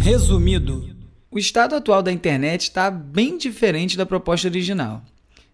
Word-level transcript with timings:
Resumido, 0.00 0.96
o 1.30 1.38
estado 1.38 1.74
atual 1.74 2.02
da 2.02 2.10
internet 2.10 2.62
está 2.62 2.90
bem 2.90 3.38
diferente 3.38 3.96
da 3.96 4.06
proposta 4.06 4.48
original. 4.48 5.04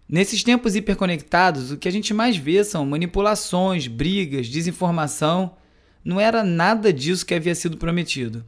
Nesses 0.09 0.41
tempos 0.41 0.75
hiperconectados, 0.75 1.71
o 1.71 1.77
que 1.77 1.87
a 1.87 1.91
gente 1.91 2.13
mais 2.13 2.37
vê 2.37 2.63
são 2.63 2.85
manipulações, 2.85 3.87
brigas, 3.87 4.47
desinformação. 4.47 5.55
Não 6.03 6.19
era 6.19 6.43
nada 6.43 6.93
disso 6.93 7.25
que 7.25 7.33
havia 7.33 7.53
sido 7.53 7.77
prometido. 7.77 8.45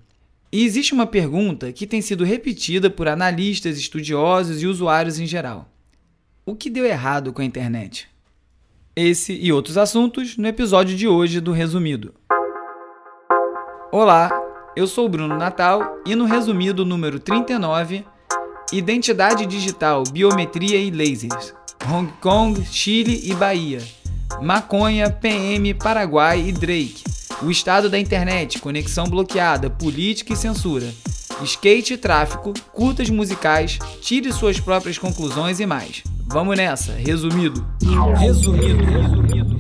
E 0.52 0.64
existe 0.64 0.94
uma 0.94 1.06
pergunta 1.06 1.72
que 1.72 1.86
tem 1.86 2.02
sido 2.02 2.24
repetida 2.24 2.90
por 2.90 3.08
analistas, 3.08 3.78
estudiosos 3.78 4.62
e 4.62 4.68
usuários 4.68 5.20
em 5.20 5.28
geral: 5.28 5.70
O 6.46 6.56
que 6.56 6.70
deu 6.70 6.86
errado 6.86 7.34
com 7.34 7.42
a 7.42 7.46
internet? 7.46 8.08
Esse 8.96 9.34
e 9.34 9.52
outros 9.52 9.78
assuntos 9.78 10.38
no 10.38 10.48
episódio 10.48 10.96
de 10.96 11.08
hoje 11.08 11.40
do 11.40 11.52
Resumido. 11.52 12.14
Olá, 13.92 14.30
eu 14.76 14.86
sou 14.86 15.08
o 15.08 15.10
Bruno 15.10 15.36
Natal 15.36 15.98
e 16.06 16.14
no 16.14 16.26
Resumido 16.26 16.86
número 16.86 17.20
39 17.20 18.06
Identidade 18.72 19.48
digital, 19.48 20.04
biometria 20.04 20.78
e 20.78 20.92
lasers. 20.92 21.56
Hong 21.92 22.12
Kong, 22.22 22.64
Chile 22.66 23.20
e 23.24 23.34
Bahia. 23.34 23.82
Maconha, 24.44 25.10
PM, 25.10 25.74
Paraguai 25.74 26.50
e 26.50 26.52
Drake. 26.52 27.04
O 27.42 27.50
estado 27.50 27.90
da 27.90 27.98
internet, 27.98 28.60
conexão 28.60 29.06
bloqueada, 29.06 29.72
política 29.72 30.34
e 30.34 30.36
censura. 30.36 30.94
Skate 31.44 31.96
e 31.96 31.98
tráfico, 31.98 32.54
curtas 32.72 33.10
musicais, 33.10 33.80
tire 34.02 34.32
suas 34.32 34.60
próprias 34.60 35.00
conclusões 35.00 35.60
e 35.60 35.66
mais. 35.66 36.04
Vamos 36.28 36.56
nessa, 36.56 36.92
resumido. 36.92 37.66
Resumido, 38.20 38.86
resumido. 38.86 39.59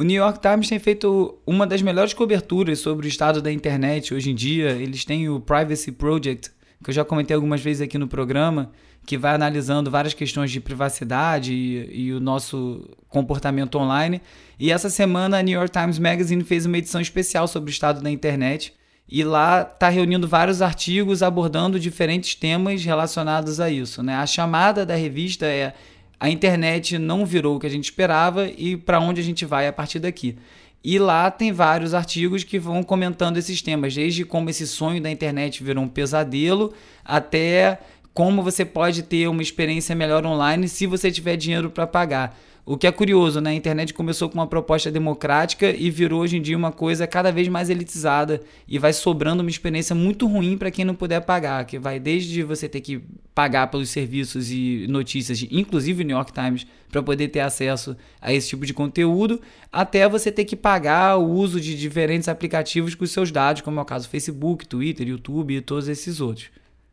O 0.00 0.02
New 0.02 0.16
York 0.16 0.40
Times 0.40 0.66
tem 0.66 0.78
feito 0.78 1.38
uma 1.46 1.66
das 1.66 1.82
melhores 1.82 2.14
coberturas 2.14 2.78
sobre 2.78 3.06
o 3.06 3.08
estado 3.08 3.42
da 3.42 3.52
internet 3.52 4.14
hoje 4.14 4.30
em 4.30 4.34
dia. 4.34 4.70
Eles 4.70 5.04
têm 5.04 5.28
o 5.28 5.38
Privacy 5.38 5.92
Project, 5.92 6.50
que 6.82 6.88
eu 6.88 6.94
já 6.94 7.04
comentei 7.04 7.34
algumas 7.34 7.60
vezes 7.60 7.82
aqui 7.82 7.98
no 7.98 8.08
programa, 8.08 8.72
que 9.04 9.18
vai 9.18 9.34
analisando 9.34 9.90
várias 9.90 10.14
questões 10.14 10.50
de 10.50 10.58
privacidade 10.58 11.52
e, 11.52 12.06
e, 12.06 12.12
o 12.14 12.18
nosso 12.18 12.88
comportamento 13.10 13.76
online. 13.76 14.22
E 14.58 14.72
essa 14.72 14.88
semana 14.88 15.38
a 15.38 15.42
New 15.42 15.52
York 15.52 15.70
Times 15.70 15.98
Magazine 15.98 16.44
fez 16.44 16.64
uma 16.64 16.78
edição 16.78 17.02
especial 17.02 17.46
sobre 17.46 17.68
o 17.68 17.70
estado 17.70 18.00
da 18.00 18.10
internet. 18.10 18.72
E 19.06 19.22
lá 19.22 19.68
está 19.70 19.90
reunindo 19.90 20.26
vários 20.26 20.62
artigos 20.62 21.22
abordando 21.22 21.78
diferentes 21.78 22.34
temas 22.34 22.82
relacionados 22.82 23.60
a 23.60 23.68
isso. 23.68 24.02
Né? 24.02 24.14
A 24.14 24.26
chamada 24.26 24.86
da 24.86 24.94
revista 24.94 25.44
é 25.44 25.74
A 26.20 26.28
internet 26.28 26.98
não 26.98 27.24
virou 27.24 27.56
o 27.56 27.58
que 27.58 27.66
a 27.66 27.70
gente 27.70 27.84
esperava 27.84 28.46
e 28.46 28.76
para 28.76 29.00
onde 29.00 29.22
a 29.22 29.24
gente 29.24 29.46
vai 29.46 29.66
a 29.66 29.72
partir 29.72 29.98
daqui. 29.98 30.36
E 30.84 30.98
lá 30.98 31.30
tem 31.30 31.50
vários 31.50 31.94
artigos 31.94 32.44
que 32.44 32.58
vão 32.58 32.82
comentando 32.82 33.38
esses 33.38 33.62
temas, 33.62 33.94
desde 33.94 34.24
como 34.24 34.50
esse 34.50 34.66
sonho 34.66 35.02
da 35.02 35.10
internet 35.10 35.64
virou 35.64 35.82
um 35.82 35.88
pesadelo, 35.88 36.74
até 37.02 37.78
como 38.12 38.42
você 38.42 38.64
pode 38.64 39.02
ter 39.02 39.28
uma 39.28 39.42
experiência 39.42 39.94
melhor 39.94 40.26
online 40.26 40.68
se 40.68 40.86
você 40.86 41.10
tiver 41.10 41.36
dinheiro 41.36 41.70
para 41.70 41.86
pagar. 41.86 42.38
O 42.70 42.78
que 42.78 42.86
é 42.86 42.92
curioso, 42.92 43.40
né? 43.40 43.50
A 43.50 43.54
internet 43.54 43.92
começou 43.92 44.28
com 44.28 44.36
uma 44.38 44.46
proposta 44.46 44.92
democrática 44.92 45.74
e 45.76 45.90
virou 45.90 46.20
hoje 46.20 46.36
em 46.36 46.40
dia 46.40 46.56
uma 46.56 46.70
coisa 46.70 47.04
cada 47.04 47.32
vez 47.32 47.48
mais 47.48 47.68
elitizada 47.68 48.40
e 48.68 48.78
vai 48.78 48.92
sobrando 48.92 49.42
uma 49.42 49.50
experiência 49.50 49.92
muito 49.92 50.24
ruim 50.28 50.56
para 50.56 50.70
quem 50.70 50.84
não 50.84 50.94
puder 50.94 51.18
pagar, 51.22 51.64
que 51.64 51.80
vai 51.80 51.98
desde 51.98 52.44
você 52.44 52.68
ter 52.68 52.80
que 52.80 53.02
pagar 53.34 53.66
pelos 53.72 53.90
serviços 53.90 54.52
e 54.52 54.86
notícias, 54.88 55.44
inclusive 55.50 56.04
o 56.04 56.06
New 56.06 56.16
York 56.16 56.32
Times, 56.32 56.64
para 56.88 57.02
poder 57.02 57.26
ter 57.26 57.40
acesso 57.40 57.96
a 58.20 58.32
esse 58.32 58.50
tipo 58.50 58.64
de 58.64 58.72
conteúdo, 58.72 59.40
até 59.72 60.08
você 60.08 60.30
ter 60.30 60.44
que 60.44 60.54
pagar 60.54 61.16
o 61.16 61.28
uso 61.28 61.60
de 61.60 61.76
diferentes 61.76 62.28
aplicativos 62.28 62.94
com 62.94 63.02
os 63.02 63.10
seus 63.10 63.32
dados, 63.32 63.62
como 63.62 63.80
é 63.80 63.82
o 63.82 63.84
caso 63.84 64.06
do 64.06 64.12
Facebook, 64.12 64.64
Twitter, 64.68 65.08
YouTube 65.08 65.56
e 65.56 65.60
todos 65.60 65.88
esses 65.88 66.20
outros. 66.20 66.50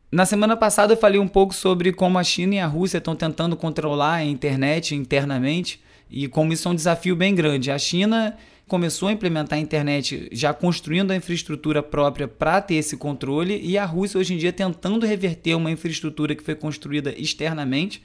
Na 0.09 0.25
semana 0.25 0.55
passada 0.55 0.93
eu 0.93 0.97
falei 0.97 1.19
um 1.19 1.27
pouco 1.27 1.53
sobre 1.53 1.91
como 1.91 2.17
a 2.17 2.23
China 2.23 2.55
e 2.55 2.59
a 2.59 2.65
Rússia 2.65 2.97
estão 2.97 3.13
tentando 3.13 3.57
controlar 3.57 4.13
a 4.13 4.23
internet 4.23 4.95
internamente 4.95 5.81
e 6.09 6.29
como 6.29 6.53
isso 6.53 6.65
é 6.69 6.71
um 6.71 6.75
desafio 6.75 7.13
bem 7.13 7.35
grande. 7.35 7.69
A 7.69 7.77
China 7.77 8.37
começou 8.69 9.09
a 9.09 9.11
implementar 9.11 9.59
a 9.59 9.61
internet 9.61 10.29
já 10.31 10.53
construindo 10.53 11.11
a 11.11 11.15
infraestrutura 11.15 11.83
própria 11.83 12.25
para 12.25 12.61
ter 12.61 12.75
esse 12.75 12.95
controle 12.95 13.59
e 13.61 13.77
a 13.77 13.83
Rússia 13.83 14.17
hoje 14.17 14.33
em 14.33 14.37
dia 14.37 14.53
tentando 14.53 15.05
reverter 15.05 15.55
uma 15.55 15.71
infraestrutura 15.71 16.33
que 16.33 16.43
foi 16.43 16.55
construída 16.55 17.13
externamente, 17.17 18.01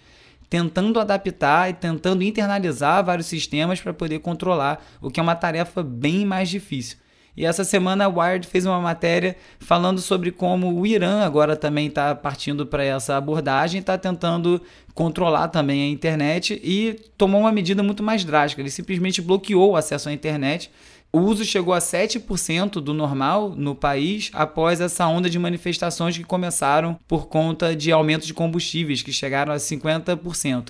tentando 0.50 0.98
adaptar 0.98 1.70
e 1.70 1.72
tentando 1.72 2.24
internalizar 2.24 3.04
vários 3.04 3.28
sistemas 3.28 3.80
para 3.80 3.94
poder 3.94 4.18
controlar, 4.18 4.84
o 5.00 5.08
que 5.08 5.20
é 5.20 5.22
uma 5.22 5.36
tarefa 5.36 5.84
bem 5.84 6.26
mais 6.26 6.48
difícil. 6.48 6.98
E 7.37 7.47
essa 7.47 7.65
semana 7.65 8.04
a 8.04 8.09
Wired 8.09 8.47
fez 8.47 8.66
uma 8.66 8.78
matéria 8.78 9.37
falando 9.59 10.00
sobre 10.00 10.31
como 10.31 10.78
o 10.78 10.87
Irã 10.87 11.20
agora 11.20 11.56
também 11.56 11.87
está 11.87 12.15
partindo 12.15 12.66
para 12.66 12.84
essa 12.84 13.16
abordagem, 13.16 13.81
está 13.81 13.97
tentando 13.97 14.60
controlar 14.94 15.48
também 15.48 15.82
a 15.82 15.88
internet 15.88 16.60
e 16.62 16.94
tomou 17.16 17.41
uma 17.41 17.53
medida 17.53 17.82
muito 17.82 18.03
mais 18.03 18.22
drástica. 18.25 18.60
Ele 18.60 18.71
simplesmente 18.71 19.22
bloqueou 19.22 19.71
o 19.71 19.76
acesso 19.76 20.10
à 20.10 20.12
internet. 20.12 20.71
O 21.10 21.21
uso 21.21 21.44
chegou 21.44 21.75
a 21.75 21.78
7% 21.78 22.81
do 22.81 22.92
normal 22.92 23.50
no 23.50 23.75
país 23.75 24.31
após 24.32 24.81
essa 24.81 25.06
onda 25.06 25.28
de 25.28 25.38
manifestações 25.38 26.16
que 26.16 26.25
começaram 26.25 26.98
por 27.06 27.28
conta 27.28 27.76
de 27.76 27.92
aumento 27.92 28.26
de 28.26 28.32
combustíveis, 28.32 29.03
que 29.03 29.12
chegaram 29.12 29.53
a 29.53 29.56
50%. 29.56 30.69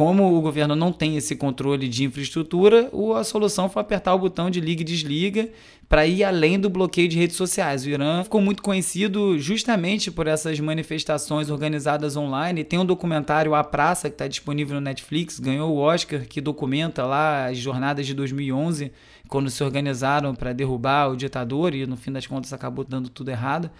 Como 0.00 0.34
o 0.34 0.40
governo 0.40 0.74
não 0.74 0.92
tem 0.92 1.18
esse 1.18 1.36
controle 1.36 1.86
de 1.86 2.04
infraestrutura, 2.04 2.90
a 3.18 3.22
solução 3.22 3.68
foi 3.68 3.82
apertar 3.82 4.14
o 4.14 4.18
botão 4.18 4.48
de 4.48 4.58
liga 4.58 4.80
e 4.80 4.84
desliga 4.84 5.50
para 5.90 6.06
ir 6.06 6.24
além 6.24 6.58
do 6.58 6.70
bloqueio 6.70 7.06
de 7.06 7.18
redes 7.18 7.36
sociais. 7.36 7.84
O 7.84 7.90
Irã 7.90 8.24
ficou 8.24 8.40
muito 8.40 8.62
conhecido 8.62 9.38
justamente 9.38 10.10
por 10.10 10.26
essas 10.26 10.58
manifestações 10.58 11.50
organizadas 11.50 12.16
online. 12.16 12.64
Tem 12.64 12.78
um 12.78 12.86
documentário 12.86 13.54
A 13.54 13.62
Praça 13.62 14.08
que 14.08 14.14
está 14.14 14.26
disponível 14.26 14.76
no 14.76 14.80
Netflix, 14.80 15.38
ganhou 15.38 15.70
o 15.70 15.78
Oscar, 15.78 16.26
que 16.26 16.40
documenta 16.40 17.04
lá 17.04 17.48
as 17.48 17.58
jornadas 17.58 18.06
de 18.06 18.14
2011, 18.14 18.90
quando 19.28 19.50
se 19.50 19.62
organizaram 19.62 20.34
para 20.34 20.54
derrubar 20.54 21.10
o 21.10 21.16
ditador 21.16 21.74
e 21.74 21.84
no 21.84 21.98
fim 21.98 22.10
das 22.10 22.26
contas 22.26 22.54
acabou 22.54 22.86
dando 22.86 23.10
tudo 23.10 23.30
errado. 23.30 23.70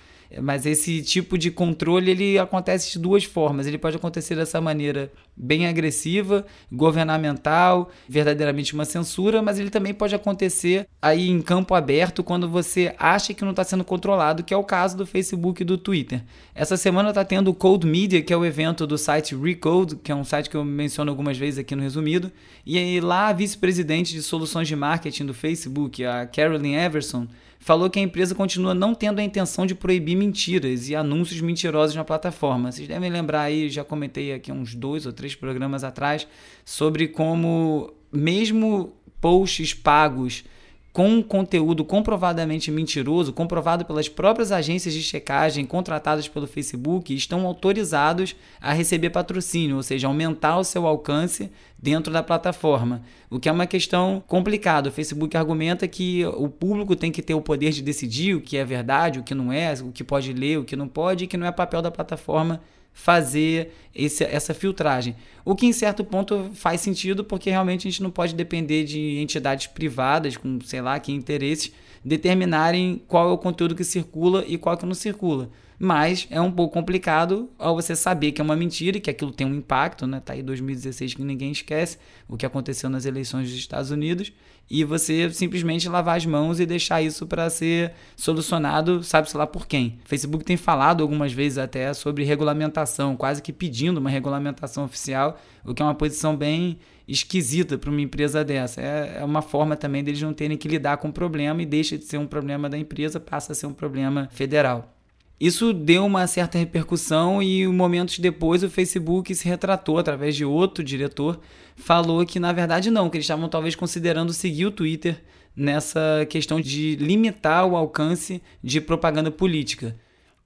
Mas 0.40 0.64
esse 0.64 1.02
tipo 1.02 1.36
de 1.36 1.50
controle 1.50 2.10
ele 2.10 2.38
acontece 2.38 2.92
de 2.92 2.98
duas 2.98 3.24
formas. 3.24 3.66
Ele 3.66 3.78
pode 3.78 3.96
acontecer 3.96 4.36
dessa 4.36 4.60
maneira 4.60 5.10
bem 5.36 5.66
agressiva, 5.66 6.46
governamental, 6.70 7.90
verdadeiramente 8.08 8.74
uma 8.74 8.84
censura, 8.84 9.42
mas 9.42 9.58
ele 9.58 9.70
também 9.70 9.92
pode 9.92 10.14
acontecer 10.14 10.86
aí 11.00 11.28
em 11.28 11.40
campo 11.40 11.74
aberto 11.74 12.22
quando 12.22 12.48
você 12.48 12.94
acha 12.98 13.34
que 13.34 13.42
não 13.42 13.50
está 13.50 13.64
sendo 13.64 13.82
controlado, 13.82 14.44
que 14.44 14.54
é 14.54 14.56
o 14.56 14.62
caso 14.62 14.96
do 14.96 15.06
Facebook 15.06 15.62
e 15.62 15.64
do 15.64 15.78
Twitter. 15.78 16.22
Essa 16.54 16.76
semana 16.76 17.08
está 17.08 17.24
tendo 17.24 17.50
o 17.50 17.54
Code 17.54 17.86
Media, 17.86 18.22
que 18.22 18.32
é 18.32 18.36
o 18.36 18.44
evento 18.44 18.86
do 18.86 18.98
site 18.98 19.34
Recode, 19.34 19.96
que 19.96 20.12
é 20.12 20.14
um 20.14 20.24
site 20.24 20.50
que 20.50 20.56
eu 20.56 20.64
menciono 20.64 21.10
algumas 21.10 21.38
vezes 21.38 21.58
aqui 21.58 21.74
no 21.74 21.82
resumido, 21.82 22.30
e 22.64 23.00
lá 23.00 23.28
a 23.28 23.32
vice-presidente 23.32 24.12
de 24.12 24.22
soluções 24.22 24.68
de 24.68 24.76
marketing 24.76 25.26
do 25.26 25.34
Facebook, 25.34 26.04
a 26.04 26.26
Carolyn 26.26 26.74
Everson, 26.74 27.26
falou 27.60 27.90
que 27.90 27.98
a 27.98 28.02
empresa 28.02 28.34
continua 28.34 28.74
não 28.74 28.94
tendo 28.94 29.20
a 29.20 29.22
intenção 29.22 29.66
de 29.66 29.74
proibir 29.74 30.16
mentiras 30.16 30.88
e 30.88 30.96
anúncios 30.96 31.40
mentirosos 31.42 31.94
na 31.94 32.02
plataforma. 32.02 32.72
Vocês 32.72 32.88
devem 32.88 33.10
lembrar 33.10 33.42
aí, 33.42 33.68
já 33.68 33.84
comentei 33.84 34.32
aqui 34.32 34.50
uns 34.50 34.74
dois 34.74 35.04
ou 35.04 35.12
três 35.12 35.34
programas 35.34 35.84
atrás, 35.84 36.26
sobre 36.64 37.06
como, 37.06 37.92
mesmo 38.10 38.94
posts 39.20 39.74
pagos 39.74 40.42
com 40.92 41.22
conteúdo 41.22 41.84
comprovadamente 41.84 42.70
mentiroso, 42.70 43.32
comprovado 43.32 43.84
pelas 43.84 44.08
próprias 44.08 44.50
agências 44.50 44.92
de 44.92 45.02
checagem 45.02 45.64
contratadas 45.64 46.26
pelo 46.26 46.46
Facebook, 46.46 47.14
estão 47.14 47.46
autorizados 47.46 48.34
a 48.60 48.72
receber 48.72 49.10
patrocínio, 49.10 49.76
ou 49.76 49.82
seja, 49.82 50.08
aumentar 50.08 50.58
o 50.58 50.64
seu 50.64 50.86
alcance 50.86 51.50
dentro 51.78 52.12
da 52.12 52.22
plataforma, 52.22 53.02
o 53.30 53.38
que 53.38 53.48
é 53.48 53.52
uma 53.52 53.66
questão 53.66 54.22
complicada. 54.26 54.88
O 54.88 54.92
Facebook 54.92 55.36
argumenta 55.36 55.86
que 55.86 56.24
o 56.36 56.48
público 56.48 56.96
tem 56.96 57.12
que 57.12 57.22
ter 57.22 57.34
o 57.34 57.40
poder 57.40 57.70
de 57.70 57.82
decidir 57.82 58.34
o 58.34 58.40
que 58.40 58.56
é 58.56 58.64
verdade, 58.64 59.20
o 59.20 59.22
que 59.22 59.34
não 59.34 59.52
é, 59.52 59.72
o 59.74 59.92
que 59.92 60.02
pode 60.02 60.32
ler, 60.32 60.58
o 60.58 60.64
que 60.64 60.76
não 60.76 60.88
pode, 60.88 61.24
e 61.24 61.26
que 61.26 61.36
não 61.36 61.46
é 61.46 61.52
papel 61.52 61.80
da 61.80 61.90
plataforma 61.90 62.60
fazer 62.92 63.72
esse, 63.94 64.24
essa 64.24 64.54
filtragem. 64.54 65.16
O 65.44 65.54
que 65.54 65.66
em 65.66 65.72
certo 65.72 66.04
ponto 66.04 66.50
faz 66.54 66.80
sentido, 66.80 67.24
porque 67.24 67.50
realmente 67.50 67.88
a 67.88 67.90
gente 67.90 68.02
não 68.02 68.10
pode 68.10 68.34
depender 68.34 68.84
de 68.84 69.18
entidades 69.18 69.66
privadas 69.66 70.36
com, 70.36 70.58
sei 70.62 70.80
lá, 70.80 70.98
que 70.98 71.12
interesses 71.12 71.72
determinarem 72.04 73.02
qual 73.06 73.28
é 73.28 73.32
o 73.32 73.38
conteúdo 73.38 73.74
que 73.74 73.84
circula 73.84 74.44
e 74.46 74.56
qual 74.56 74.76
que 74.76 74.86
não 74.86 74.94
circula. 74.94 75.50
Mas 75.78 76.26
é 76.30 76.40
um 76.40 76.52
pouco 76.52 76.74
complicado 76.74 77.48
ao 77.58 77.74
você 77.74 77.96
saber 77.96 78.32
que 78.32 78.40
é 78.40 78.44
uma 78.44 78.56
mentira 78.56 78.98
e 78.98 79.00
que 79.00 79.08
aquilo 79.08 79.32
tem 79.32 79.46
um 79.46 79.54
impacto, 79.54 80.06
né? 80.06 80.20
Tá 80.20 80.34
aí 80.34 80.42
2016 80.42 81.14
que 81.14 81.22
ninguém 81.22 81.52
esquece 81.52 81.96
o 82.28 82.36
que 82.36 82.44
aconteceu 82.44 82.90
nas 82.90 83.06
eleições 83.06 83.48
dos 83.48 83.58
Estados 83.58 83.90
Unidos 83.90 84.30
e 84.70 84.84
você 84.84 85.28
simplesmente 85.30 85.88
lavar 85.88 86.16
as 86.16 86.24
mãos 86.24 86.60
e 86.60 86.66
deixar 86.66 87.02
isso 87.02 87.26
para 87.26 87.50
ser 87.50 87.92
solucionado, 88.16 89.02
sabe-se 89.02 89.36
lá 89.36 89.46
por 89.46 89.66
quem. 89.66 89.98
O 90.04 90.08
Facebook 90.08 90.44
tem 90.44 90.56
falado 90.56 91.02
algumas 91.02 91.32
vezes 91.32 91.58
até 91.58 91.92
sobre 91.92 92.22
regulamentação, 92.22 93.16
quase 93.16 93.42
que 93.42 93.52
pedindo 93.52 93.98
uma 93.98 94.08
regulamentação 94.08 94.84
oficial, 94.84 95.40
o 95.64 95.74
que 95.74 95.82
é 95.82 95.84
uma 95.84 95.94
posição 95.94 96.36
bem 96.36 96.78
esquisita 97.08 97.76
para 97.76 97.90
uma 97.90 98.00
empresa 98.00 98.44
dessa. 98.44 98.80
É, 98.80 99.16
é 99.18 99.24
uma 99.24 99.42
forma 99.42 99.76
também 99.76 100.04
deles 100.04 100.22
não 100.22 100.32
terem 100.32 100.56
que 100.56 100.68
lidar 100.68 100.98
com 100.98 101.08
o 101.08 101.12
problema 101.12 101.60
e 101.60 101.66
deixa 101.66 101.98
de 101.98 102.04
ser 102.04 102.18
um 102.18 102.26
problema 102.26 102.68
da 102.68 102.78
empresa, 102.78 103.18
passa 103.18 103.50
a 103.50 103.54
ser 103.56 103.66
um 103.66 103.74
problema 103.74 104.28
federal. 104.30 104.99
Isso 105.40 105.72
deu 105.72 106.04
uma 106.04 106.26
certa 106.26 106.58
repercussão 106.58 107.42
e 107.42 107.66
momentos 107.66 108.18
depois 108.18 108.62
o 108.62 108.68
Facebook 108.68 109.34
se 109.34 109.48
retratou 109.48 109.96
através 109.96 110.36
de 110.36 110.44
outro 110.44 110.84
diretor, 110.84 111.40
falou 111.74 112.26
que 112.26 112.38
na 112.38 112.52
verdade 112.52 112.90
não, 112.90 113.08
que 113.08 113.16
eles 113.16 113.24
estavam 113.24 113.48
talvez 113.48 113.74
considerando 113.74 114.34
seguir 114.34 114.66
o 114.66 114.70
Twitter 114.70 115.22
nessa 115.56 116.26
questão 116.28 116.60
de 116.60 116.94
limitar 116.96 117.66
o 117.66 117.74
alcance 117.74 118.42
de 118.62 118.82
propaganda 118.82 119.30
política. 119.30 119.96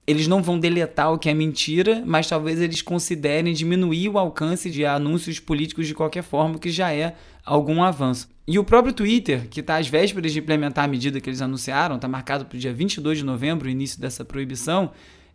Eles 0.07 0.27
não 0.27 0.41
vão 0.41 0.57
deletar 0.57 1.11
o 1.11 1.19
que 1.19 1.27
é 1.27 1.33
mentira, 1.33 2.01
mas 2.05 2.29
talvez 2.29 2.61
eles 2.61 2.81
considerem 2.81 3.53
diminuir 3.53 4.07
o 4.07 4.17
alcance 4.17 4.69
de 4.69 4.85
anúncios 4.85 5.39
políticos 5.39 5.87
de 5.87 5.95
qualquer 5.95 6.23
forma, 6.23 6.57
que 6.57 6.69
já 6.69 6.93
é 6.93 7.15
algum 7.45 7.83
avanço. 7.83 8.27
E 8.47 8.57
o 8.57 8.63
próprio 8.63 8.93
Twitter, 8.93 9.47
que 9.49 9.59
está 9.59 9.77
às 9.77 9.87
vésperas 9.87 10.33
de 10.33 10.39
implementar 10.39 10.85
a 10.85 10.87
medida 10.87 11.19
que 11.19 11.29
eles 11.29 11.41
anunciaram, 11.41 11.95
está 11.95 12.07
marcado 12.07 12.45
para 12.45 12.55
o 12.55 12.59
dia 12.59 12.73
22 12.73 13.19
de 13.19 13.23
novembro, 13.23 13.67
o 13.67 13.71
início 13.71 13.99
dessa 13.99 14.25
proibição, 14.25 14.91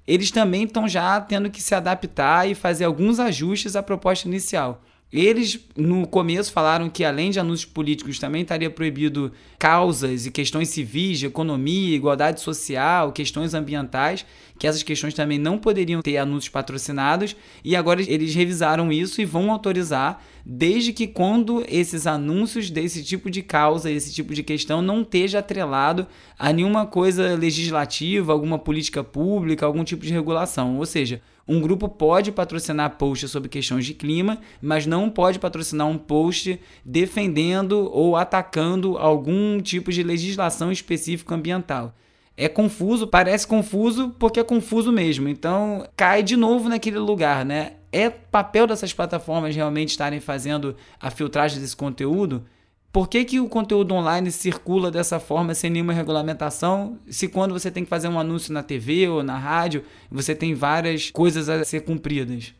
eles 0.06 0.30
também 0.30 0.64
estão 0.64 0.88
já 0.88 1.20
tendo 1.20 1.50
que 1.50 1.62
se 1.62 1.74
adaptar 1.74 2.48
e 2.48 2.54
fazer 2.54 2.84
alguns 2.84 3.20
ajustes 3.20 3.76
à 3.76 3.82
proposta 3.82 4.26
inicial. 4.26 4.82
Eles, 5.12 5.58
no 5.76 6.06
começo, 6.06 6.52
falaram 6.52 6.88
que 6.88 7.04
além 7.04 7.30
de 7.30 7.40
anúncios 7.40 7.70
políticos, 7.70 8.20
também 8.20 8.42
estaria 8.42 8.70
proibido 8.70 9.32
causas 9.58 10.24
e 10.24 10.30
questões 10.30 10.68
civis, 10.68 11.18
de 11.18 11.26
economia, 11.26 11.96
igualdade 11.96 12.40
social, 12.40 13.10
questões 13.10 13.52
ambientais, 13.52 14.24
que 14.56 14.68
essas 14.68 14.84
questões 14.84 15.12
também 15.12 15.38
não 15.38 15.58
poderiam 15.58 16.00
ter 16.00 16.16
anúncios 16.16 16.48
patrocinados, 16.48 17.34
e 17.64 17.74
agora 17.74 18.00
eles 18.00 18.34
revisaram 18.34 18.92
isso 18.92 19.20
e 19.20 19.24
vão 19.24 19.50
autorizar, 19.50 20.22
desde 20.46 20.92
que 20.92 21.08
quando 21.08 21.64
esses 21.68 22.06
anúncios 22.06 22.70
desse 22.70 23.02
tipo 23.02 23.28
de 23.30 23.42
causa, 23.42 23.90
esse 23.90 24.12
tipo 24.14 24.32
de 24.32 24.44
questão, 24.44 24.80
não 24.80 25.02
esteja 25.02 25.40
atrelado 25.40 26.06
a 26.38 26.52
nenhuma 26.52 26.86
coisa 26.86 27.34
legislativa, 27.34 28.32
alguma 28.32 28.58
política 28.58 29.02
pública, 29.02 29.66
algum 29.66 29.82
tipo 29.82 30.04
de 30.04 30.12
regulação. 30.12 30.78
Ou 30.78 30.86
seja, 30.86 31.20
um 31.50 31.60
grupo 31.60 31.88
pode 31.88 32.30
patrocinar 32.30 32.96
posts 32.96 33.28
sobre 33.28 33.48
questões 33.48 33.84
de 33.84 33.92
clima, 33.92 34.38
mas 34.62 34.86
não 34.86 35.10
pode 35.10 35.40
patrocinar 35.40 35.88
um 35.88 35.98
post 35.98 36.60
defendendo 36.84 37.90
ou 37.92 38.14
atacando 38.14 38.96
algum 38.96 39.60
tipo 39.60 39.90
de 39.90 40.04
legislação 40.04 40.70
específica 40.70 41.34
ambiental. 41.34 41.92
É 42.36 42.48
confuso, 42.48 43.04
parece 43.08 43.48
confuso 43.48 44.14
porque 44.16 44.38
é 44.38 44.44
confuso 44.44 44.92
mesmo. 44.92 45.28
Então 45.28 45.84
cai 45.96 46.22
de 46.22 46.36
novo 46.36 46.68
naquele 46.68 47.00
lugar, 47.00 47.44
né? 47.44 47.72
É 47.90 48.08
papel 48.08 48.68
dessas 48.68 48.92
plataformas 48.92 49.56
realmente 49.56 49.88
estarem 49.88 50.20
fazendo 50.20 50.76
a 51.00 51.10
filtragem 51.10 51.60
desse 51.60 51.76
conteúdo? 51.76 52.44
Por 52.92 53.08
que, 53.08 53.24
que 53.24 53.38
o 53.38 53.48
conteúdo 53.48 53.94
online 53.94 54.32
circula 54.32 54.90
dessa 54.90 55.20
forma 55.20 55.54
sem 55.54 55.70
nenhuma 55.70 55.92
regulamentação? 55.92 56.98
Se 57.08 57.28
quando 57.28 57.52
você 57.52 57.70
tem 57.70 57.84
que 57.84 57.90
fazer 57.90 58.08
um 58.08 58.18
anúncio 58.18 58.52
na 58.52 58.64
TV 58.64 59.08
ou 59.08 59.22
na 59.22 59.38
rádio, 59.38 59.84
você 60.10 60.34
tem 60.34 60.54
várias 60.54 61.08
coisas 61.10 61.48
a 61.48 61.64
ser 61.64 61.82
cumpridas. 61.82 62.52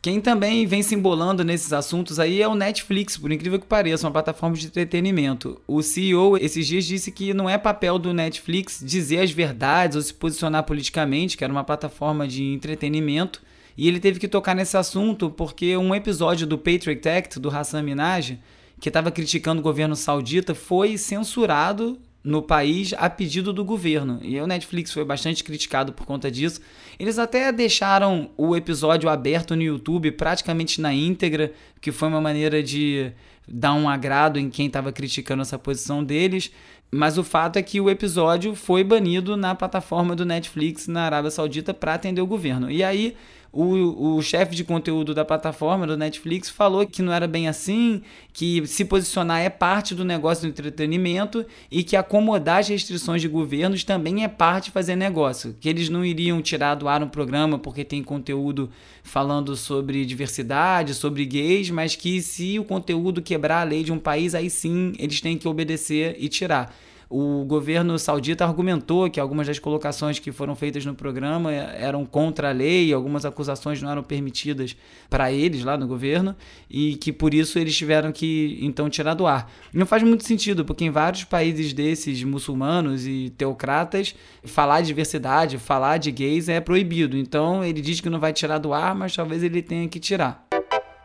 Quem 0.00 0.20
também 0.20 0.64
vem 0.64 0.82
se 0.82 0.94
embolando 0.94 1.44
nesses 1.44 1.72
assuntos 1.72 2.20
aí 2.20 2.40
é 2.40 2.46
o 2.46 2.54
Netflix, 2.54 3.16
por 3.16 3.32
incrível 3.32 3.58
que 3.58 3.66
pareça, 3.66 4.06
uma 4.06 4.12
plataforma 4.12 4.56
de 4.56 4.66
entretenimento. 4.66 5.60
O 5.66 5.82
CEO 5.82 6.36
esses 6.36 6.66
dias 6.66 6.84
disse 6.84 7.10
que 7.10 7.34
não 7.34 7.50
é 7.50 7.58
papel 7.58 7.98
do 7.98 8.12
Netflix 8.12 8.80
dizer 8.84 9.20
as 9.20 9.32
verdades 9.32 9.96
ou 9.96 10.02
se 10.02 10.14
posicionar 10.14 10.62
politicamente, 10.64 11.36
que 11.36 11.42
era 11.42 11.52
uma 11.52 11.64
plataforma 11.64 12.28
de 12.28 12.44
entretenimento, 12.44 13.42
e 13.76 13.88
ele 13.88 13.98
teve 13.98 14.20
que 14.20 14.28
tocar 14.28 14.54
nesse 14.54 14.76
assunto 14.76 15.30
porque 15.30 15.76
um 15.76 15.94
episódio 15.94 16.46
do 16.46 16.58
Patriot 16.58 17.08
Act 17.08 17.40
do 17.40 17.48
Hassan 17.48 17.82
Minaj 17.82 18.38
que 18.82 18.88
estava 18.88 19.12
criticando 19.12 19.60
o 19.60 19.62
governo 19.62 19.94
saudita, 19.94 20.56
foi 20.56 20.98
censurado 20.98 22.00
no 22.24 22.42
país 22.42 22.92
a 22.98 23.08
pedido 23.08 23.52
do 23.52 23.64
governo. 23.64 24.18
E 24.22 24.40
o 24.40 24.46
Netflix 24.46 24.90
foi 24.90 25.04
bastante 25.04 25.44
criticado 25.44 25.92
por 25.92 26.04
conta 26.04 26.28
disso. 26.28 26.60
Eles 26.98 27.16
até 27.16 27.52
deixaram 27.52 28.30
o 28.36 28.56
episódio 28.56 29.08
aberto 29.08 29.54
no 29.54 29.62
YouTube 29.62 30.10
praticamente 30.10 30.80
na 30.80 30.92
íntegra, 30.92 31.52
que 31.80 31.92
foi 31.92 32.08
uma 32.08 32.20
maneira 32.20 32.60
de 32.60 33.12
dar 33.46 33.72
um 33.74 33.88
agrado 33.88 34.36
em 34.36 34.50
quem 34.50 34.66
estava 34.66 34.90
criticando 34.90 35.42
essa 35.42 35.56
posição 35.56 36.02
deles. 36.02 36.50
Mas 36.90 37.16
o 37.16 37.22
fato 37.22 37.58
é 37.58 37.62
que 37.62 37.80
o 37.80 37.88
episódio 37.88 38.52
foi 38.52 38.82
banido 38.82 39.36
na 39.36 39.54
plataforma 39.54 40.16
do 40.16 40.26
Netflix 40.26 40.88
na 40.88 41.02
Arábia 41.02 41.30
Saudita 41.30 41.72
para 41.72 41.94
atender 41.94 42.20
o 42.20 42.26
governo. 42.26 42.68
E 42.68 42.82
aí 42.82 43.14
o, 43.52 44.16
o 44.16 44.22
chefe 44.22 44.56
de 44.56 44.64
conteúdo 44.64 45.14
da 45.14 45.26
plataforma, 45.26 45.86
do 45.86 45.94
Netflix, 45.96 46.48
falou 46.48 46.86
que 46.86 47.02
não 47.02 47.12
era 47.12 47.28
bem 47.28 47.48
assim, 47.48 48.00
que 48.32 48.66
se 48.66 48.82
posicionar 48.82 49.42
é 49.42 49.50
parte 49.50 49.94
do 49.94 50.06
negócio 50.06 50.44
do 50.44 50.48
entretenimento 50.48 51.44
e 51.70 51.84
que 51.84 51.94
acomodar 51.94 52.60
as 52.60 52.68
restrições 52.68 53.20
de 53.20 53.28
governos 53.28 53.84
também 53.84 54.24
é 54.24 54.28
parte 54.28 54.66
de 54.66 54.70
fazer 54.70 54.96
negócio. 54.96 55.54
Que 55.60 55.68
eles 55.68 55.90
não 55.90 56.02
iriam 56.02 56.40
tirar 56.40 56.76
do 56.76 56.88
ar 56.88 57.02
um 57.02 57.08
programa 57.08 57.58
porque 57.58 57.84
tem 57.84 58.02
conteúdo 58.02 58.70
falando 59.02 59.54
sobre 59.54 60.06
diversidade, 60.06 60.94
sobre 60.94 61.26
gays, 61.26 61.68
mas 61.68 61.94
que 61.94 62.22
se 62.22 62.58
o 62.58 62.64
conteúdo 62.64 63.20
quebrar 63.20 63.60
a 63.60 63.64
lei 63.64 63.84
de 63.84 63.92
um 63.92 63.98
país, 63.98 64.34
aí 64.34 64.48
sim 64.48 64.94
eles 64.98 65.20
têm 65.20 65.36
que 65.36 65.46
obedecer 65.46 66.16
e 66.18 66.26
tirar. 66.28 66.74
O 67.14 67.44
governo 67.44 67.98
saudita 67.98 68.42
argumentou 68.42 69.10
que 69.10 69.20
algumas 69.20 69.46
das 69.46 69.58
colocações 69.58 70.18
que 70.18 70.32
foram 70.32 70.56
feitas 70.56 70.86
no 70.86 70.94
programa 70.94 71.52
eram 71.52 72.06
contra 72.06 72.48
a 72.48 72.52
lei, 72.52 72.90
algumas 72.90 73.26
acusações 73.26 73.82
não 73.82 73.90
eram 73.90 74.02
permitidas 74.02 74.74
para 75.10 75.30
eles 75.30 75.62
lá 75.62 75.76
no 75.76 75.86
governo 75.86 76.34
e 76.70 76.96
que 76.96 77.12
por 77.12 77.34
isso 77.34 77.58
eles 77.58 77.76
tiveram 77.76 78.12
que 78.12 78.58
então 78.62 78.88
tirar 78.88 79.12
do 79.12 79.26
ar. 79.26 79.52
Não 79.74 79.84
faz 79.84 80.02
muito 80.02 80.24
sentido, 80.24 80.64
porque 80.64 80.86
em 80.86 80.90
vários 80.90 81.24
países 81.24 81.74
desses 81.74 82.24
muçulmanos 82.24 83.06
e 83.06 83.30
teocratas, 83.36 84.14
falar 84.44 84.80
de 84.80 84.86
diversidade, 84.86 85.58
falar 85.58 85.98
de 85.98 86.10
gays 86.10 86.48
é 86.48 86.62
proibido. 86.62 87.14
Então 87.18 87.62
ele 87.62 87.82
diz 87.82 88.00
que 88.00 88.08
não 88.08 88.18
vai 88.18 88.32
tirar 88.32 88.56
do 88.56 88.72
ar, 88.72 88.94
mas 88.94 89.14
talvez 89.14 89.42
ele 89.42 89.60
tenha 89.60 89.86
que 89.86 90.00
tirar. 90.00 90.48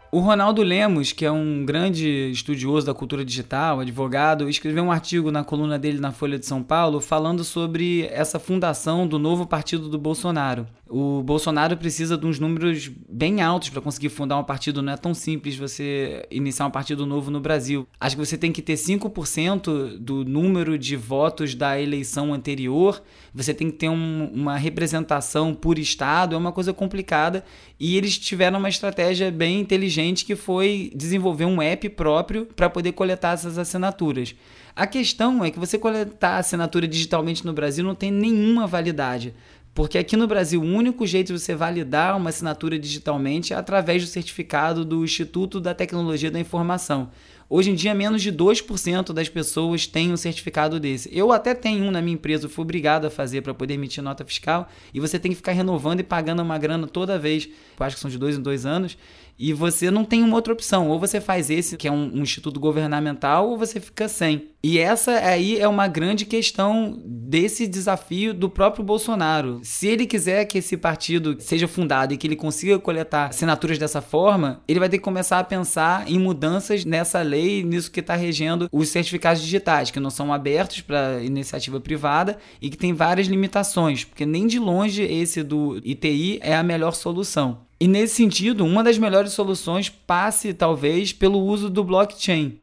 O 0.09 0.19
Ronaldo 0.19 0.63
Lemos, 0.63 1.12
que 1.12 1.25
é 1.25 1.31
um 1.31 1.65
grande 1.65 2.31
estudioso 2.31 2.86
da 2.86 2.94
cultura 2.94 3.25
digital, 3.25 3.81
advogado, 3.81 4.50
escreveu 4.50 4.86
um 4.86 4.92
artigo 4.92 5.31
na 5.31 5.44
coluna 5.44 5.77
dele 5.77 6.00
na 6.00 6.13
Folha 6.13 6.39
de 6.39 6.45
São 6.45 6.63
Paulo 6.63 7.01
falando 7.01 7.44
sobre 7.44 8.06
essa 8.06 8.39
fundação 8.39 9.06
do 9.06 9.19
novo 9.19 9.45
partido 9.45 9.89
do 9.89 9.98
Bolsonaro. 9.98 10.65
O 10.89 11.21
Bolsonaro 11.21 11.75
precisa 11.75 12.18
de 12.18 12.25
uns 12.25 12.39
números 12.39 12.89
bem 13.09 13.42
altos 13.42 13.68
para 13.68 13.81
conseguir 13.81 14.07
fundar 14.07 14.38
um 14.38 14.44
partido. 14.45 14.81
Não 14.81 14.94
é 14.94 14.95
tão 14.95 15.13
simples 15.13 15.57
você 15.57 16.25
iniciar 16.31 16.65
um 16.65 16.71
partido 16.71 17.06
novo 17.06 17.30
no 17.30 17.42
Brasil. 17.42 17.86
Acho 18.00 18.15
que 18.15 18.25
você 18.25 18.38
tem 18.38 18.54
que 18.54 18.62
ter 18.62 18.75
5% 18.75 19.98
do 19.98 20.24
número 20.24 20.77
de 20.77 20.95
votos 20.95 21.54
da 21.54 21.77
eleição 21.77 22.33
anterior. 22.33 23.04
Você 23.33 23.54
tem 23.54 23.69
que 23.69 23.75
ter 23.75 23.89
um, 23.89 24.31
uma 24.33 24.56
representação 24.56 25.54
por 25.54 25.78
estado. 25.78 26.33
É 26.33 26.37
uma 26.37 26.54
coisa 26.54 26.71
complicada. 26.71 27.44
E 27.78 27.97
eles 27.97 28.18
tiveram 28.18 28.57
uma 28.57 28.69
estratégia 28.69 29.30
bem 29.30 29.59
inteligente 29.59 29.96
que 30.25 30.35
foi 30.35 30.92
desenvolver 30.95 31.45
um 31.45 31.61
app 31.61 31.89
próprio 31.89 32.45
para 32.45 32.69
poder 32.69 32.92
coletar 32.92 33.33
essas 33.33 33.57
assinaturas. 33.57 34.35
A 34.75 34.85
questão 34.85 35.44
é 35.44 35.49
que 35.49 35.59
você 35.59 35.77
coletar 35.77 36.37
assinatura 36.37 36.87
digitalmente 36.87 37.45
no 37.45 37.54
Brasil 37.54 37.83
não 37.83 37.95
tem 37.95 38.11
nenhuma 38.11 38.68
validade. 38.68 39.33
Porque 39.77 39.99
aqui 39.99 40.18
no 40.18 40.25
Brasil, 40.25 40.59
o 40.59 40.66
único 40.66 41.06
jeito 41.06 41.31
de 41.31 41.39
você 41.39 41.54
validar 41.54 42.18
uma 42.18 42.30
assinatura 42.30 42.80
digitalmente 42.80 43.54
é 43.54 43.56
através 43.56 44.04
do 44.04 44.09
certificado 44.09 44.83
do 44.83 45.04
Instituto 45.04 45.59
da 45.59 45.71
Tecnologia 45.73 46.31
da 46.31 46.39
Informação. 46.39 47.11
Hoje 47.49 47.71
em 47.71 47.75
dia, 47.75 47.94
menos 47.94 48.21
de 48.21 48.33
2% 48.33 49.13
das 49.13 49.30
pessoas 49.30 49.87
têm 49.87 50.11
um 50.11 50.18
certificado 50.18 50.80
desse. 50.80 51.09
Eu 51.16 51.31
até 51.31 51.54
tenho 51.54 51.85
um 51.85 51.92
na 51.92 52.01
minha 52.01 52.16
empresa, 52.16 52.49
fui 52.49 52.63
obrigado 52.63 53.06
a 53.06 53.09
fazer 53.09 53.42
para 53.42 53.54
poder 53.54 53.75
emitir 53.75 54.04
nota 54.04 54.25
fiscal, 54.25 54.68
e 54.94 54.99
você 54.99 55.18
tem 55.18 55.31
que 55.31 55.37
ficar 55.37 55.54
renovando 55.54 55.99
e 56.01 56.04
pagando 56.04 56.42
uma 56.42 56.57
grana 56.57 56.87
toda 56.87 57.18
vez. 57.18 57.47
Eu 57.80 57.85
acho 57.85 57.95
que 57.95 58.01
são 58.01 58.09
de 58.11 58.18
dois 58.18 58.35
em 58.35 58.42
dois 58.42 58.66
anos. 58.66 58.97
E 59.37 59.53
você 59.53 59.91
não 59.91 60.03
tem 60.03 60.23
uma 60.23 60.35
outra 60.35 60.53
opção. 60.53 60.89
Ou 60.89 60.99
você 60.99 61.21
faz 61.21 61.49
esse, 61.49 61.77
que 61.77 61.87
é 61.87 61.91
um, 61.91 62.11
um, 62.15 62.21
instituto 62.21 62.59
governamental, 62.59 63.49
ou 63.49 63.57
você 63.57 63.79
fica 63.79 64.07
sem. 64.07 64.49
E 64.63 64.79
essa 64.79 65.11
aí 65.11 65.59
é 65.59 65.67
uma 65.67 65.87
grande 65.87 66.25
questão 66.25 66.99
desse 67.06 67.67
desafio 67.67 68.33
do 68.33 68.49
próprio 68.49 68.83
Bolsonaro. 68.83 69.59
Se 69.63 69.87
ele 69.87 70.06
quiser 70.06 70.45
que 70.45 70.57
esse 70.57 70.75
partido 70.75 71.37
seja 71.39 71.67
fundado 71.67 72.13
e 72.13 72.17
que 72.17 72.25
ele 72.25 72.35
consiga 72.35 72.79
coletar 72.79 73.27
assinaturas 73.27 73.77
dessa 73.77 74.01
forma, 74.01 74.61
ele 74.67 74.79
vai 74.79 74.89
ter 74.89 74.97
que 74.97 75.03
começar 75.03 75.39
a 75.39 75.44
pensar 75.44 76.09
em 76.09 76.19
mudanças 76.19 76.83
nessa 76.83 77.21
lei, 77.21 77.63
nisso 77.63 77.91
que 77.91 77.99
está 77.99 78.15
regendo 78.15 78.67
os 78.71 78.89
certificados 78.89 79.41
digitais, 79.41 79.91
que 79.91 79.99
não 79.99 80.09
são 80.09 80.33
abertos 80.33 80.81
para 80.81 81.23
iniciativa 81.23 81.79
privada 81.79 82.37
e 82.61 82.69
que 82.69 82.77
tem 82.77 82.94
várias 82.94 83.27
limitações, 83.27 84.03
porque 84.03 84.25
nem 84.25 84.47
de 84.47 84.59
longe 84.59 85.03
esse 85.03 85.44
do 85.44 85.79
ITI 85.83 86.39
é 86.41 86.56
a 86.56 86.63
melhor 86.63 86.94
solução. 86.94 87.67
E 87.79 87.87
nesse 87.87 88.15
sentido, 88.15 88.65
uma 88.65 88.83
das 88.83 88.97
melhores 88.97 89.33
soluções 89.33 89.89
passe 89.89 90.53
talvez 90.53 91.13
pelo 91.13 91.39
uso 91.39 91.69
do 91.69 91.83
blockchain. 91.83 92.59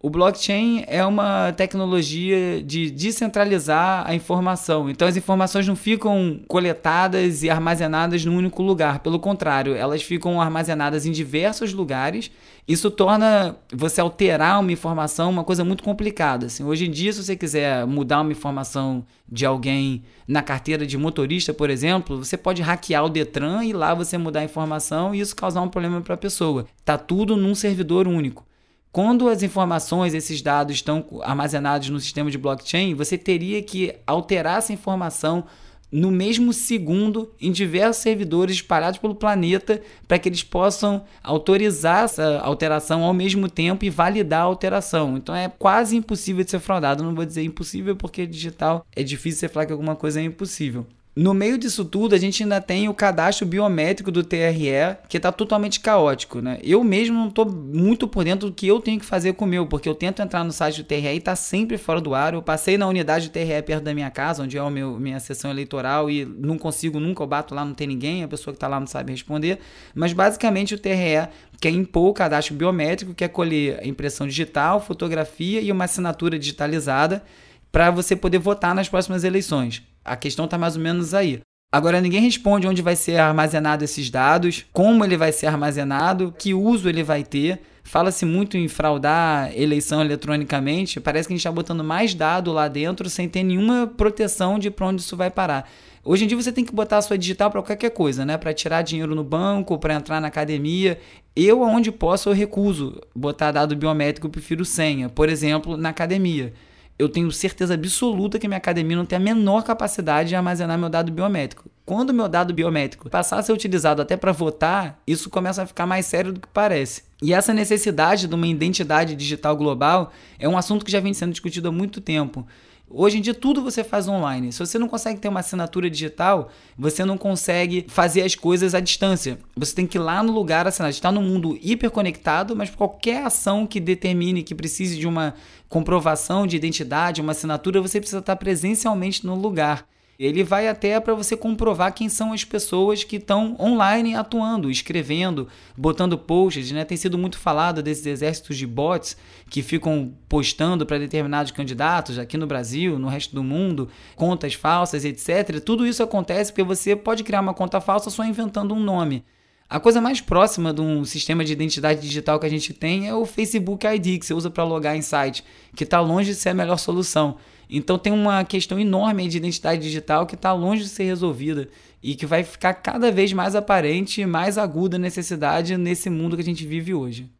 O 0.00 0.08
blockchain 0.08 0.84
é 0.86 1.04
uma 1.04 1.52
tecnologia 1.52 2.62
de 2.62 2.88
descentralizar 2.88 4.06
a 4.06 4.14
informação. 4.14 4.88
Então 4.88 5.08
as 5.08 5.16
informações 5.16 5.66
não 5.66 5.74
ficam 5.74 6.38
coletadas 6.46 7.42
e 7.42 7.50
armazenadas 7.50 8.24
num 8.24 8.36
único 8.36 8.62
lugar. 8.62 9.00
Pelo 9.00 9.18
contrário, 9.18 9.74
elas 9.74 10.00
ficam 10.00 10.40
armazenadas 10.40 11.04
em 11.04 11.10
diversos 11.10 11.72
lugares. 11.72 12.30
Isso 12.66 12.92
torna 12.92 13.56
você 13.74 14.00
alterar 14.00 14.60
uma 14.60 14.70
informação 14.70 15.30
uma 15.30 15.42
coisa 15.42 15.64
muito 15.64 15.82
complicada. 15.82 16.46
Assim, 16.46 16.62
hoje 16.62 16.86
em 16.86 16.92
dia, 16.92 17.12
se 17.12 17.24
você 17.24 17.34
quiser 17.34 17.84
mudar 17.84 18.20
uma 18.20 18.30
informação 18.30 19.04
de 19.28 19.44
alguém 19.44 20.04
na 20.28 20.42
carteira 20.42 20.86
de 20.86 20.96
motorista, 20.96 21.52
por 21.52 21.70
exemplo, 21.70 22.24
você 22.24 22.36
pode 22.36 22.62
hackear 22.62 23.04
o 23.04 23.08
Detran 23.08 23.64
e 23.64 23.72
lá 23.72 23.94
você 23.94 24.16
mudar 24.16 24.40
a 24.40 24.44
informação 24.44 25.12
e 25.12 25.18
isso 25.18 25.34
causar 25.34 25.60
um 25.60 25.68
problema 25.68 26.00
para 26.02 26.14
a 26.14 26.18
pessoa. 26.18 26.66
Tá 26.84 26.96
tudo 26.96 27.36
num 27.36 27.52
servidor 27.52 28.06
único. 28.06 28.47
Quando 28.90 29.28
as 29.28 29.42
informações, 29.42 30.14
esses 30.14 30.40
dados 30.40 30.76
estão 30.76 31.04
armazenados 31.22 31.90
no 31.90 32.00
sistema 32.00 32.30
de 32.30 32.38
blockchain, 32.38 32.94
você 32.94 33.18
teria 33.18 33.62
que 33.62 33.94
alterar 34.06 34.58
essa 34.58 34.72
informação 34.72 35.44
no 35.90 36.10
mesmo 36.10 36.52
segundo 36.52 37.32
em 37.40 37.50
diversos 37.50 38.02
servidores 38.02 38.56
espalhados 38.56 38.98
pelo 38.98 39.14
planeta 39.14 39.80
para 40.06 40.18
que 40.18 40.28
eles 40.28 40.42
possam 40.42 41.04
autorizar 41.22 42.04
essa 42.04 42.38
alteração 42.40 43.02
ao 43.02 43.14
mesmo 43.14 43.48
tempo 43.48 43.84
e 43.84 43.90
validar 43.90 44.42
a 44.42 44.44
alteração. 44.44 45.16
Então 45.16 45.34
é 45.34 45.48
quase 45.48 45.96
impossível 45.96 46.44
de 46.44 46.50
ser 46.50 46.60
fraudado. 46.60 47.02
Não 47.02 47.14
vou 47.14 47.24
dizer 47.24 47.42
impossível 47.42 47.96
porque 47.96 48.26
digital 48.26 48.84
é 48.94 49.02
difícil 49.02 49.40
você 49.40 49.48
falar 49.48 49.66
que 49.66 49.72
alguma 49.72 49.96
coisa 49.96 50.20
é 50.20 50.24
impossível. 50.24 50.86
No 51.20 51.34
meio 51.34 51.58
disso 51.58 51.84
tudo, 51.84 52.14
a 52.14 52.18
gente 52.18 52.44
ainda 52.44 52.60
tem 52.60 52.88
o 52.88 52.94
cadastro 52.94 53.44
biométrico 53.44 54.08
do 54.08 54.22
TRE, 54.22 54.96
que 55.08 55.16
está 55.16 55.32
totalmente 55.32 55.80
caótico. 55.80 56.40
Né? 56.40 56.60
Eu 56.62 56.84
mesmo 56.84 57.16
não 57.16 57.26
estou 57.26 57.44
muito 57.44 58.06
por 58.06 58.22
dentro 58.22 58.48
do 58.48 58.54
que 58.54 58.68
eu 58.68 58.78
tenho 58.78 59.00
que 59.00 59.04
fazer 59.04 59.32
com 59.32 59.44
o 59.44 59.48
meu, 59.48 59.66
porque 59.66 59.88
eu 59.88 59.96
tento 59.96 60.22
entrar 60.22 60.44
no 60.44 60.52
site 60.52 60.80
do 60.80 60.86
TRE 60.86 61.08
e 61.08 61.16
está 61.16 61.34
sempre 61.34 61.76
fora 61.76 62.00
do 62.00 62.14
ar. 62.14 62.34
Eu 62.34 62.40
passei 62.40 62.78
na 62.78 62.86
unidade 62.86 63.30
do 63.30 63.32
TRE 63.32 63.60
perto 63.66 63.82
da 63.82 63.92
minha 63.92 64.08
casa, 64.12 64.44
onde 64.44 64.56
é 64.56 64.60
a 64.60 64.70
minha 64.70 65.18
sessão 65.18 65.50
eleitoral, 65.50 66.08
e 66.08 66.24
não 66.24 66.56
consigo 66.56 67.00
nunca, 67.00 67.20
eu 67.20 67.26
bato 67.26 67.52
lá, 67.52 67.64
não 67.64 67.74
tem 67.74 67.88
ninguém, 67.88 68.22
a 68.22 68.28
pessoa 68.28 68.54
que 68.54 68.58
está 68.58 68.68
lá 68.68 68.78
não 68.78 68.86
sabe 68.86 69.10
responder. 69.10 69.58
Mas 69.96 70.12
basicamente 70.12 70.76
o 70.76 70.78
TRE 70.78 71.26
quer 71.60 71.70
impor 71.70 72.10
o 72.10 72.14
cadastro 72.14 72.54
biométrico, 72.54 73.12
quer 73.12 73.26
colher 73.26 73.84
impressão 73.84 74.24
digital, 74.24 74.80
fotografia 74.80 75.60
e 75.60 75.72
uma 75.72 75.86
assinatura 75.86 76.38
digitalizada 76.38 77.24
para 77.72 77.90
você 77.90 78.14
poder 78.14 78.38
votar 78.38 78.72
nas 78.72 78.88
próximas 78.88 79.24
eleições. 79.24 79.82
A 80.04 80.16
questão 80.16 80.44
está 80.44 80.56
mais 80.56 80.76
ou 80.76 80.82
menos 80.82 81.14
aí. 81.14 81.40
Agora, 81.70 82.00
ninguém 82.00 82.22
responde 82.22 82.66
onde 82.66 82.80
vai 82.80 82.96
ser 82.96 83.18
armazenado 83.18 83.84
esses 83.84 84.08
dados, 84.08 84.64
como 84.72 85.04
ele 85.04 85.18
vai 85.18 85.32
ser 85.32 85.48
armazenado, 85.48 86.34
que 86.38 86.54
uso 86.54 86.88
ele 86.88 87.02
vai 87.02 87.22
ter. 87.22 87.60
Fala-se 87.84 88.24
muito 88.24 88.56
em 88.56 88.68
fraudar 88.68 89.50
eleição 89.54 90.00
eletronicamente. 90.00 90.98
Parece 90.98 91.28
que 91.28 91.34
a 91.34 91.36
gente 91.36 91.40
está 91.40 91.52
botando 91.52 91.84
mais 91.84 92.14
dado 92.14 92.52
lá 92.52 92.68
dentro 92.68 93.10
sem 93.10 93.28
ter 93.28 93.42
nenhuma 93.42 93.86
proteção 93.86 94.58
de 94.58 94.70
para 94.70 94.86
onde 94.86 95.02
isso 95.02 95.16
vai 95.16 95.30
parar. 95.30 95.70
Hoje 96.02 96.24
em 96.24 96.26
dia 96.26 96.40
você 96.40 96.50
tem 96.50 96.64
que 96.64 96.72
botar 96.72 96.98
a 96.98 97.02
sua 97.02 97.18
digital 97.18 97.50
para 97.50 97.62
qualquer 97.62 97.90
coisa, 97.90 98.24
né? 98.24 98.38
Para 98.38 98.54
tirar 98.54 98.80
dinheiro 98.80 99.14
no 99.14 99.24
banco, 99.24 99.78
para 99.78 99.92
entrar 99.92 100.22
na 100.22 100.28
academia. 100.28 100.98
Eu, 101.36 101.62
aonde 101.62 101.92
posso, 101.92 102.30
eu 102.30 102.34
recuso 102.34 102.98
botar 103.14 103.52
dado 103.52 103.76
biométrico, 103.76 104.26
eu 104.26 104.30
prefiro 104.30 104.64
senha. 104.64 105.10
Por 105.10 105.28
exemplo, 105.28 105.76
na 105.76 105.90
academia 105.90 106.54
eu 106.98 107.08
tenho 107.08 107.30
certeza 107.30 107.74
absoluta 107.74 108.38
que 108.38 108.48
minha 108.48 108.58
academia 108.58 108.96
não 108.96 109.06
tem 109.06 109.16
a 109.16 109.20
menor 109.20 109.62
capacidade 109.62 110.30
de 110.30 110.36
armazenar 110.36 110.78
meu 110.78 110.88
dado 110.88 111.12
biométrico. 111.12 111.70
Quando 111.88 112.12
meu 112.12 112.28
dado 112.28 112.52
biométrico 112.52 113.08
passar 113.08 113.38
a 113.38 113.42
ser 113.42 113.50
utilizado 113.50 114.02
até 114.02 114.14
para 114.14 114.30
votar, 114.30 115.00
isso 115.06 115.30
começa 115.30 115.62
a 115.62 115.66
ficar 115.66 115.86
mais 115.86 116.04
sério 116.04 116.34
do 116.34 116.38
que 116.38 116.46
parece. 116.46 117.02
E 117.22 117.32
essa 117.32 117.54
necessidade 117.54 118.26
de 118.26 118.34
uma 118.34 118.46
identidade 118.46 119.16
digital 119.16 119.56
global 119.56 120.12
é 120.38 120.46
um 120.46 120.58
assunto 120.58 120.84
que 120.84 120.92
já 120.92 121.00
vem 121.00 121.14
sendo 121.14 121.30
discutido 121.30 121.68
há 121.68 121.72
muito 121.72 122.02
tempo. 122.02 122.46
Hoje 122.90 123.16
em 123.16 123.22
dia 123.22 123.32
tudo 123.32 123.62
você 123.62 123.82
faz 123.82 124.06
online. 124.06 124.52
Se 124.52 124.58
você 124.58 124.78
não 124.78 124.86
consegue 124.86 125.18
ter 125.18 125.28
uma 125.28 125.40
assinatura 125.40 125.88
digital, 125.88 126.50
você 126.76 127.06
não 127.06 127.16
consegue 127.16 127.86
fazer 127.88 128.20
as 128.20 128.34
coisas 128.34 128.74
à 128.74 128.80
distância. 128.80 129.38
Você 129.56 129.74
tem 129.74 129.86
que 129.86 129.96
ir 129.96 130.00
lá 130.02 130.22
no 130.22 130.30
lugar 130.30 130.66
assinar. 130.66 130.90
Está 130.90 131.10
no 131.10 131.22
mundo 131.22 131.58
hiperconectado, 131.58 132.54
mas 132.54 132.68
qualquer 132.68 133.24
ação 133.24 133.66
que 133.66 133.80
determine 133.80 134.42
que 134.42 134.54
precise 134.54 134.98
de 134.98 135.08
uma 135.08 135.32
comprovação 135.70 136.46
de 136.46 136.54
identidade, 136.54 137.22
uma 137.22 137.32
assinatura, 137.32 137.80
você 137.80 137.98
precisa 137.98 138.18
estar 138.18 138.36
presencialmente 138.36 139.24
no 139.24 139.34
lugar. 139.34 139.86
Ele 140.18 140.42
vai 140.42 140.66
até 140.66 140.98
para 140.98 141.14
você 141.14 141.36
comprovar 141.36 141.94
quem 141.94 142.08
são 142.08 142.32
as 142.32 142.42
pessoas 142.42 143.04
que 143.04 143.16
estão 143.16 143.56
online 143.60 144.16
atuando, 144.16 144.68
escrevendo, 144.68 145.46
botando 145.76 146.18
posts. 146.18 146.72
Né? 146.72 146.84
Tem 146.84 146.96
sido 146.96 147.16
muito 147.16 147.38
falado 147.38 147.80
desses 147.84 148.04
exércitos 148.04 148.56
de 148.56 148.66
bots 148.66 149.16
que 149.48 149.62
ficam 149.62 150.12
postando 150.28 150.84
para 150.84 150.98
determinados 150.98 151.52
candidatos 151.52 152.18
aqui 152.18 152.36
no 152.36 152.48
Brasil, 152.48 152.98
no 152.98 153.06
resto 153.06 153.32
do 153.32 153.44
mundo, 153.44 153.88
contas 154.16 154.54
falsas, 154.54 155.04
etc. 155.04 155.60
Tudo 155.64 155.86
isso 155.86 156.02
acontece 156.02 156.50
porque 156.50 156.64
você 156.64 156.96
pode 156.96 157.22
criar 157.22 157.40
uma 157.40 157.54
conta 157.54 157.80
falsa 157.80 158.10
só 158.10 158.24
inventando 158.24 158.74
um 158.74 158.80
nome. 158.80 159.24
A 159.70 159.78
coisa 159.78 160.00
mais 160.00 160.20
próxima 160.20 160.72
de 160.72 160.80
um 160.80 161.04
sistema 161.04 161.44
de 161.44 161.52
identidade 161.52 162.00
digital 162.00 162.40
que 162.40 162.46
a 162.46 162.50
gente 162.50 162.72
tem 162.72 163.06
é 163.06 163.14
o 163.14 163.24
Facebook 163.24 163.86
ID, 163.86 164.18
que 164.18 164.26
você 164.26 164.34
usa 164.34 164.50
para 164.50 164.64
logar 164.64 164.96
em 164.96 165.02
site, 165.02 165.44
que 165.76 165.84
está 165.84 166.00
longe 166.00 166.30
de 166.30 166.36
ser 166.36 166.48
a 166.48 166.54
melhor 166.54 166.78
solução. 166.78 167.36
Então 167.68 167.98
tem 167.98 168.12
uma 168.12 168.44
questão 168.44 168.78
enorme 168.78 169.28
de 169.28 169.36
identidade 169.36 169.82
digital 169.82 170.26
que 170.26 170.34
está 170.34 170.52
longe 170.52 170.84
de 170.84 170.88
ser 170.88 171.04
resolvida 171.04 171.68
e 172.02 172.14
que 172.14 172.26
vai 172.26 172.42
ficar 172.42 172.74
cada 172.74 173.12
vez 173.12 173.32
mais 173.32 173.54
aparente 173.54 174.20
e 174.20 174.26
mais 174.26 174.56
aguda 174.56 174.96
a 174.96 175.00
necessidade 175.00 175.76
nesse 175.76 176.08
mundo 176.08 176.36
que 176.36 176.42
a 176.42 176.44
gente 176.44 176.66
vive 176.66 176.94
hoje. 176.94 177.30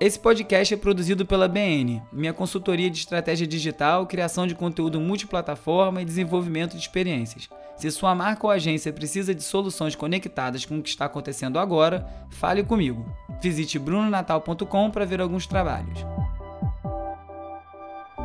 Esse 0.00 0.18
podcast 0.18 0.74
é 0.74 0.76
produzido 0.76 1.24
pela 1.24 1.46
BN, 1.46 2.02
minha 2.12 2.32
consultoria 2.32 2.90
de 2.90 2.98
estratégia 2.98 3.46
digital, 3.46 4.06
criação 4.06 4.44
de 4.44 4.54
conteúdo 4.54 5.00
multiplataforma 5.00 6.02
e 6.02 6.04
desenvolvimento 6.04 6.72
de 6.72 6.80
experiências. 6.80 7.48
Se 7.76 7.90
sua 7.92 8.12
marca 8.14 8.44
ou 8.44 8.50
agência 8.50 8.92
precisa 8.92 9.32
de 9.32 9.42
soluções 9.42 9.94
conectadas 9.94 10.66
com 10.66 10.78
o 10.78 10.82
que 10.82 10.88
está 10.88 11.04
acontecendo 11.04 11.60
agora, 11.60 12.06
fale 12.28 12.64
comigo. 12.64 13.06
Visite 13.40 13.78
brunonatal.com 13.78 14.90
para 14.90 15.06
ver 15.06 15.20
alguns 15.20 15.46
trabalhos. 15.46 16.04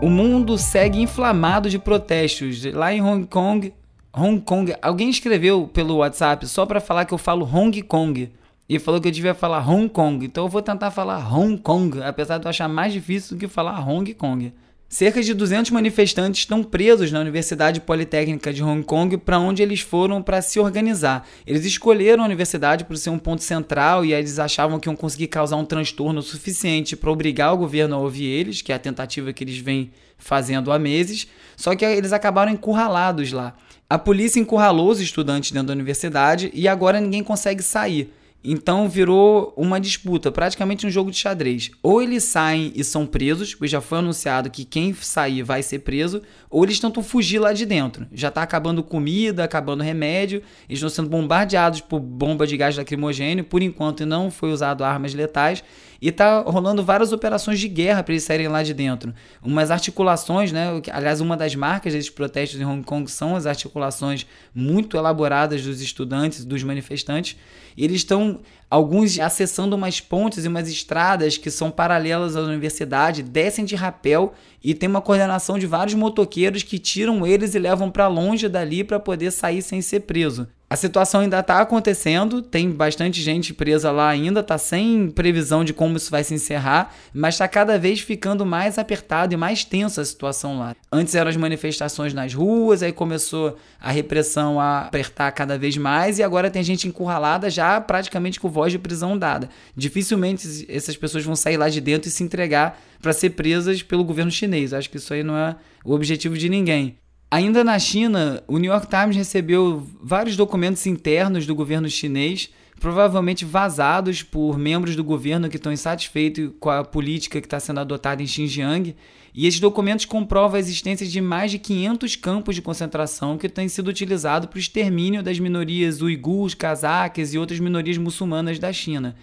O 0.02 0.10
mundo 0.10 0.58
segue 0.58 1.02
inflamado 1.02 1.70
de 1.70 1.78
protestos. 1.78 2.64
Lá 2.74 2.94
em 2.94 3.02
Hong 3.02 3.28
Kong, 3.28 3.74
Hong 4.14 4.40
Kong, 4.40 4.74
alguém 4.82 5.10
escreveu 5.10 5.68
pelo 5.68 5.98
WhatsApp 5.98 6.48
só 6.48 6.66
para 6.66 6.80
falar 6.80 7.04
que 7.04 7.14
eu 7.14 7.18
falo 7.18 7.46
Hong 7.46 7.82
Kong 7.82 8.32
e 8.70 8.80
falou 8.80 9.02
que 9.02 9.10
eu 9.10 9.12
devia 9.12 9.34
falar 9.34 9.68
Hong 9.68 9.90
Kong. 9.90 10.26
Então 10.26 10.46
eu 10.46 10.50
vou 10.50 10.62
tentar 10.62 10.90
falar 10.90 11.30
Hong 11.36 11.58
Kong, 11.58 12.02
apesar 12.02 12.38
de 12.38 12.46
eu 12.46 12.50
achar 12.50 12.70
mais 12.70 12.94
difícil 12.94 13.36
do 13.36 13.42
que 13.42 13.48
falar 13.50 13.86
Hong 13.86 14.14
Kong. 14.14 14.54
Cerca 14.92 15.22
de 15.22 15.36
200 15.36 15.70
manifestantes 15.70 16.42
estão 16.42 16.64
presos 16.64 17.12
na 17.12 17.20
Universidade 17.20 17.80
Politécnica 17.80 18.52
de 18.52 18.64
Hong 18.64 18.82
Kong 18.82 19.18
para 19.18 19.38
onde 19.38 19.62
eles 19.62 19.82
foram 19.82 20.20
para 20.20 20.42
se 20.42 20.60
organizar. 20.60 21.28
Eles 21.46 21.64
escolheram 21.64 22.24
a 22.24 22.26
universidade 22.26 22.86
por 22.86 22.98
ser 22.98 23.12
um 23.12 23.20
ponto 23.20 23.44
central 23.44 24.04
e 24.04 24.16
eles 24.16 24.40
achavam 24.40 24.80
que 24.80 24.90
iam 24.90 24.96
conseguir 24.96 25.28
causar 25.28 25.58
um 25.58 25.64
transtorno 25.64 26.24
suficiente 26.24 26.96
para 26.96 27.12
obrigar 27.12 27.54
o 27.54 27.58
governo 27.58 27.96
a 27.96 28.00
ouvir 28.00 28.26
eles, 28.26 28.64
que 28.64 28.72
é 28.72 28.76
a 28.76 28.80
tentativa 28.80 29.32
que 29.32 29.44
eles 29.44 29.60
vêm 29.60 29.92
fazendo 30.18 30.72
há 30.72 30.80
meses. 30.80 31.28
Só 31.56 31.76
que 31.76 31.86
eles 31.86 32.12
acabaram 32.12 32.52
encurralados 32.52 33.32
lá. 33.32 33.56
A 33.88 34.00
polícia 34.00 34.40
encurralou 34.40 34.90
os 34.90 35.00
estudantes 35.00 35.52
dentro 35.52 35.68
da 35.68 35.74
universidade 35.74 36.50
e 36.52 36.68
agora 36.68 37.00
ninguém 37.00 37.24
consegue 37.24 37.62
sair. 37.62 38.12
Então 38.44 38.88
virou 38.88 39.54
uma 39.58 39.80
disputa, 39.80 40.32
praticamente 40.32 40.88
um 40.88 40.90
jogo 40.90 41.12
de 41.12 41.18
xadrez. 41.18 41.72
Ou 41.84 42.02
eles 42.02 42.24
saem 42.24 42.72
e 42.74 42.84
são 42.84 43.06
presos, 43.06 43.54
pois 43.54 43.70
já 43.70 43.82
foi 43.82 44.00
anunciado 44.00 44.50
que 44.50 44.64
quem 44.64 44.94
sair 44.94 45.44
vai 45.44 45.62
ser 45.62 45.80
preso, 45.80 46.22
ou 46.50 46.64
eles 46.64 46.80
tentam 46.80 47.04
fugir 47.04 47.40
lá 47.40 47.52
de 47.52 47.66
dentro. 47.66 48.08
Já 48.14 48.30
está 48.30 48.42
acabando 48.42 48.82
comida, 48.82 49.44
acabando 49.44 49.84
remédio, 49.84 50.42
eles 50.70 50.80
estão 50.80 50.90
sendo 50.90 51.10
bombardeados 51.10 51.82
por 51.82 52.00
bomba 52.00 52.48
de 52.48 52.56
gás 52.56 52.78
lacrimogêneo, 52.78 53.44
por 53.44 53.62
enquanto 53.62 54.06
não 54.06 54.32
foi 54.32 54.52
usado 54.52 54.84
armas 54.86 55.14
letais, 55.14 55.62
e 56.02 56.12
tá 56.12 56.42
rolando 56.42 56.84
várias 56.84 57.12
operações 57.12 57.60
de 57.60 57.68
guerra 57.68 58.04
para 58.04 58.14
eles 58.14 58.24
saírem 58.24 58.48
lá 58.48 58.64
de 58.64 58.74
dentro. 58.74 59.14
Umas 59.42 59.72
articulações, 59.72 60.52
né? 60.52 60.82
Aliás, 60.92 61.20
uma 61.22 61.36
das 61.36 61.56
marcas 61.56 61.94
desses 61.94 62.10
protestos 62.10 62.60
em 62.60 62.66
Hong 62.66 62.84
Kong 62.84 63.10
são 63.10 63.36
as 63.36 63.46
articulações 63.46 64.26
muito 64.54 64.98
elaboradas 64.98 65.62
dos 65.62 65.82
estudantes, 65.82 66.46
dos 66.46 66.64
manifestantes. 66.64 67.38
E 67.76 67.84
eles 67.84 67.98
estão, 67.98 68.40
alguns 68.70 69.20
acessando 69.20 69.76
umas 69.76 70.00
pontes 70.00 70.46
e 70.46 70.48
umas 70.48 70.70
estradas 70.70 71.38
que 71.38 71.52
são 71.52 71.72
paralelas 71.72 72.36
à 72.36 72.42
universidade, 72.42 73.24
descem 73.24 73.66
de 73.66 73.76
rapel 73.76 74.34
e 74.64 74.74
tem 74.74 74.90
uma 74.90 75.02
coordenação 75.02 75.58
de 75.58 75.66
vários 75.66 75.96
motoqueiros 75.96 76.64
que 76.64 76.80
tiram 76.80 77.26
eles 77.26 77.56
e 77.56 77.60
levam 77.60 77.90
para 77.90 78.08
longe 78.08 78.48
dali 78.48 78.84
para 78.84 79.00
poder 79.00 79.32
sair 79.32 79.62
sem 79.62 79.82
ser 79.82 80.02
preso. 80.02 80.48
A 80.72 80.76
situação 80.76 81.22
ainda 81.22 81.40
está 81.40 81.62
acontecendo, 81.62 82.44
tem 82.44 82.70
bastante 82.70 83.24
gente 83.24 83.56
presa 83.56 83.90
lá 83.90 84.08
ainda, 84.08 84.42
está 84.42 84.56
sem 84.56 85.10
previsão 85.10 85.64
de 85.64 85.74
como 85.74 85.98
isso 85.98 86.12
vai 86.12 86.24
se 86.24 86.36
encerrar, 86.36 86.94
mas 87.12 87.34
está 87.34 87.48
cada 87.48 87.76
vez 87.80 88.02
ficando 88.02 88.46
mais 88.46 88.78
apertado 88.78 89.34
e 89.34 89.38
mais 89.38 89.66
tensa 89.66 90.02
a 90.02 90.06
situação 90.06 90.60
lá. 90.60 90.76
Antes 90.92 91.16
eram 91.16 91.28
as 91.28 91.36
manifestações 91.36 92.14
nas 92.14 92.36
ruas, 92.36 92.84
aí 92.84 92.92
começou 92.92 93.58
a 93.82 93.90
repressão 93.90 94.60
a 94.60 94.82
apertar 94.82 95.32
cada 95.32 95.58
vez 95.58 95.76
mais 95.76 96.20
e 96.20 96.24
agora 96.24 96.52
tem 96.52 96.62
gente 96.62 96.88
encurralada 96.88 97.50
já 97.50 97.82
praticamente 97.82 98.40
com 98.40 98.48
voz 98.48 98.72
de 98.72 98.78
prisão 98.78 99.18
dada. 99.18 99.50
Dificilmente 99.76 100.68
essas 100.70 100.96
pessoas 100.96 101.26
vão 101.26 101.36
sair 101.36 101.58
lá 101.58 101.68
de 101.68 101.82
dentro 101.82 102.10
e 102.10 102.12
se 102.12 102.24
entregar 102.24 102.80
para 103.02 103.12
ser 103.12 103.32
presas 103.32 103.82
pelo 103.82 104.04
governo 104.04 104.30
chinês. 104.30 104.72
Acho 104.72 104.88
que 104.88 104.98
isso 104.98 105.16
aí 105.16 105.24
não 105.24 105.36
é 105.36 105.56
o 105.84 105.96
objetivo 105.96 106.38
de 106.38 106.48
ninguém. 106.48 106.96
Ainda 107.32 107.64
na 107.64 107.78
China, 107.78 108.42
o 108.48 108.58
New 108.58 108.72
York 108.72 108.88
Times 108.88 109.16
recebeu 109.16 109.86
vários 110.02 110.36
documentos 110.36 110.84
internos 110.88 111.46
do 111.46 111.54
governo 111.54 111.88
chinês, 111.88 112.50
provavelmente 112.80 113.46
vazados 113.46 114.24
por 114.24 114.58
membros 114.58 114.96
do 114.96 115.04
governo 115.04 115.48
que 115.48 115.58
estão 115.58 115.72
insatisfeitos 115.72 116.50
com 116.60 116.72
a 116.72 116.84
política 116.84 117.40
que 117.40 117.46
está 117.46 117.60
sendo 117.60 117.82
adotada 117.82 118.24
em 118.24 118.26
Xinjiang. 118.26 118.96
E 119.32 119.46
esses 119.46 119.60
documentos 119.60 120.06
comprovam 120.06 120.56
a 120.56 120.60
existência 120.60 121.06
de 121.06 121.22
mais 121.22 121.52
de 121.52 121.60
500 121.60 122.16
campos 122.16 122.56
de 122.56 122.64
concentração 122.64 123.38
que 123.38 123.48
têm 123.48 123.70
sido 123.70 123.90
utilizados 123.90 124.50
para 124.50 124.58
o 124.58 124.60
extermínio 124.60 125.22
das 125.22 125.38
minorias 125.38 126.02
uigures, 126.02 126.56
cazaques 126.56 127.36
e 127.36 127.38
outras 127.38 127.60
minorias 127.60 128.00
muçulmanas 128.00 128.58
da 128.58 128.74
China. 128.74 129.16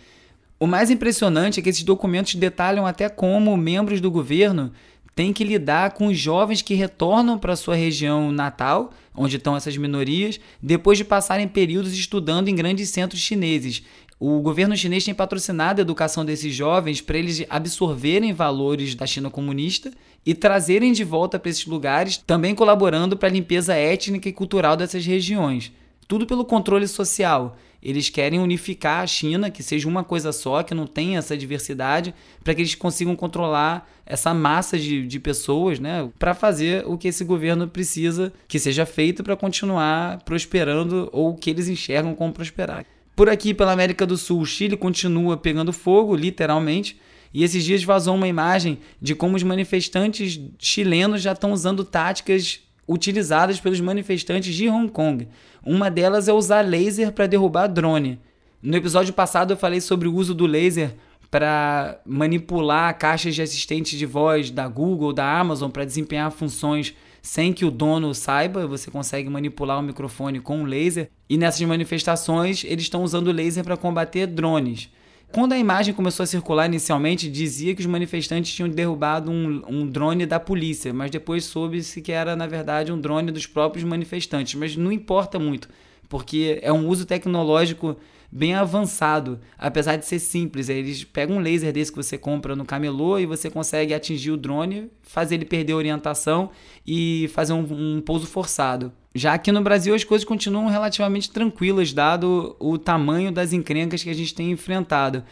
O 0.61 0.67
mais 0.67 0.91
impressionante 0.91 1.59
é 1.59 1.63
que 1.63 1.69
esses 1.69 1.83
documentos 1.83 2.37
detalham 2.37 2.87
até 2.87 3.09
como 3.09 3.55
membros 3.57 4.01
do 4.01 4.11
governo 4.11 4.73
tem 5.17 5.33
que 5.33 5.43
lidar 5.43 5.93
com 5.93 6.09
os 6.09 6.19
jovens 6.19 6.61
que 6.61 6.75
retornam 6.75 7.39
para 7.39 7.57
sua 7.57 7.75
região 7.75 8.31
natal, 8.31 8.93
onde 9.15 9.39
estão 9.39 9.57
essas 9.57 9.75
minorias, 9.75 10.39
depois 10.63 10.99
de 10.99 11.05
passarem 11.05 11.49
períodos 11.49 11.95
estudando 11.95 12.49
em 12.49 12.55
grandes 12.55 12.91
centros 12.91 13.23
chineses. 13.23 13.83
O 14.21 14.41
governo 14.41 14.77
chinês 14.77 15.07
tem 15.07 15.15
patrocinado 15.15 15.81
a 15.81 15.83
educação 15.83 16.23
desses 16.23 16.55
jovens 16.55 17.01
para 17.01 17.17
eles 17.17 17.47
absorverem 17.49 18.35
valores 18.35 18.95
da 18.95 19.07
China 19.07 19.31
comunista 19.31 19.91
e 20.25 20.35
trazerem 20.35 20.93
de 20.93 21.03
volta 21.03 21.39
para 21.39 21.51
esses 21.51 21.65
lugares, 21.65 22.19
também 22.19 22.55
colaborando 22.55 23.17
para 23.17 23.31
a 23.31 23.33
limpeza 23.33 23.75
étnica 23.75 24.29
e 24.29 24.35
cultural 24.35 24.77
dessas 24.77 25.07
regiões. 25.07 25.73
Tudo 26.07 26.27
pelo 26.27 26.45
controle 26.45 26.87
social. 26.87 27.57
Eles 27.87 28.11
querem 28.11 28.41
unificar 28.41 29.05
a 29.05 29.07
China, 29.07 29.49
que 29.49 29.63
seja 29.63 29.87
uma 29.87 30.03
coisa 30.03 30.33
só, 30.33 30.61
que 30.65 30.75
não 30.75 30.89
tenha 30.89 31.21
essa 31.21 31.37
diversidade, 31.37 32.13
para 32.43 32.53
que 32.53 32.61
eles 32.61 32.75
consigam 32.75 33.15
controlar 33.15 33.89
essa 34.05 34.35
massa 34.35 34.77
de, 34.77 35.07
de 35.07 35.21
pessoas, 35.21 35.79
né? 35.79 36.11
Para 36.19 36.35
fazer 36.35 36.85
o 36.85 36.99
que 36.99 37.07
esse 37.07 37.23
governo 37.23 37.69
precisa 37.69 38.33
que 38.49 38.59
seja 38.59 38.85
feito 38.85 39.23
para 39.23 39.37
continuar 39.37 40.21
prosperando 40.25 41.09
ou 41.13 41.31
o 41.31 41.37
que 41.37 41.49
eles 41.49 41.69
enxergam 41.69 42.13
como 42.13 42.33
prosperar. 42.33 42.85
Por 43.15 43.29
aqui, 43.29 43.55
pela 43.55 43.71
América 43.71 44.05
do 44.05 44.17
Sul, 44.17 44.41
o 44.41 44.47
Chile 44.47 44.77
continua 44.77 45.37
pegando 45.37 45.73
fogo, 45.73 46.17
literalmente. 46.17 47.01
E 47.33 47.45
esses 47.45 47.63
dias 47.63 47.85
vazou 47.85 48.17
uma 48.17 48.27
imagem 48.27 48.79
de 49.01 49.15
como 49.15 49.37
os 49.37 49.45
manifestantes 49.45 50.41
chilenos 50.59 51.23
já 51.23 51.31
estão 51.31 51.53
usando 51.53 51.85
táticas 51.85 52.66
utilizadas 52.87 53.61
pelos 53.61 53.81
manifestantes 53.81 54.55
de 54.55 54.69
Hong 54.69 54.91
Kong. 54.91 55.29
Uma 55.65 55.91
delas 55.91 56.29
é 56.29 56.33
usar 56.33 56.61
laser 56.63 57.13
para 57.13 57.27
derrubar 57.27 57.67
drone. 57.67 58.19
No 58.63 58.77
episódio 58.77 59.13
passado 59.13 59.53
eu 59.53 59.57
falei 59.57 59.81
sobre 59.81 60.09
o 60.09 60.15
uso 60.15 60.35
do 60.35 60.47
laser 60.47 60.95
para 61.31 62.01
manipular 62.07 62.97
caixas 62.97 63.35
de 63.35 63.43
assistente 63.43 63.97
de 63.97 64.07
voz 64.07 64.51
da 64.51 64.69
Google, 64.69 65.13
da 65.13 65.39
Amazon 65.39 65.71
para 65.71 65.85
desempenhar 65.85 66.31
funções 66.31 66.95
sem 67.27 67.53
que 67.53 67.65
o 67.65 67.73
dono 67.73 68.15
saiba, 68.15 68.69
você 68.69 68.89
consegue 68.89 69.29
manipular 69.29 69.81
o 69.81 69.83
microfone 69.83 70.39
com 70.39 70.63
laser. 70.63 71.11
E 71.29 71.37
nessas 71.37 71.61
manifestações, 71.63 72.63
eles 72.63 72.85
estão 72.85 73.03
usando 73.03 73.33
laser 73.33 73.65
para 73.65 73.77
combater 73.77 74.29
drones. 74.29 74.89
Quando 75.33 75.53
a 75.53 75.59
imagem 75.59 75.93
começou 75.93 76.25
a 76.25 76.27
circular 76.27 76.67
inicialmente, 76.67 77.31
dizia 77.31 77.75
que 77.75 77.81
os 77.81 77.87
manifestantes 77.87 78.55
tinham 78.55 78.69
derrubado 78.69 79.31
um, 79.31 79.63
um 79.69 79.87
drone 79.87 80.25
da 80.25 80.41
polícia, 80.41 80.95
mas 80.95 81.11
depois 81.11 81.45
soube-se 81.45 82.01
que 82.01 82.13
era, 82.13 82.35
na 82.35 82.47
verdade, 82.47 82.91
um 82.91 83.01
drone 83.01 83.31
dos 83.31 83.47
próprios 83.47 83.85
manifestantes. 83.85 84.55
Mas 84.55 84.77
não 84.77 84.91
importa 84.91 85.39
muito, 85.39 85.69
porque 86.09 86.59
é 86.63 86.73
um 86.73 86.87
uso 86.89 87.05
tecnológico 87.05 87.97
bem 88.31 88.55
avançado, 88.55 89.41
apesar 89.59 89.97
de 89.97 90.07
ser 90.07 90.19
simples. 90.19 90.69
Eles 90.69 91.05
pegam 91.05 91.37
um 91.37 91.41
laser 91.41 91.73
desse 91.73 91.91
que 91.91 91.97
você 91.97 92.19
compra 92.19 92.57
no 92.57 92.65
camelô 92.65 93.19
e 93.19 93.27
você 93.27 93.51
consegue 93.51 93.95
atingir 93.95 94.31
o 94.31 94.37
drone, 94.37 94.91
fazer 95.03 95.37
ele 95.37 95.45
perder 95.45 95.73
a 95.73 95.77
orientação 95.77 96.51
e 96.87 97.31
fazer 97.33 97.53
um, 97.53 97.97
um 97.97 98.01
pouso 98.01 98.27
forçado. 98.27 98.93
Já 99.15 99.35
aqui 99.35 99.51
no 99.51 99.63
Brasil 99.63 99.95
as 99.95 100.05
coisas 100.05 100.25
continuam 100.25 100.67
relativamente 100.67 101.31
tranquilas, 101.31 101.93
dado 101.93 102.55
o 102.59 102.77
tamanho 102.77 103.33
das 103.33 103.53
encrencas 103.53 104.03
que 104.03 104.11
a 104.11 104.15
gente 104.15 104.35
tem 104.35 104.51
enfrentado. 104.51 105.25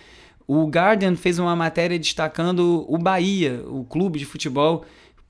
O 0.47 0.67
Guardian 0.67 1.17
fez 1.17 1.39
uma 1.39 1.57
matéria 1.57 1.99
destacando 1.99 2.85
o 2.89 2.99
Bahia, 2.99 3.63
o 3.67 3.85
clube 3.85 4.19
de 4.19 4.27
futebol, 4.27 4.85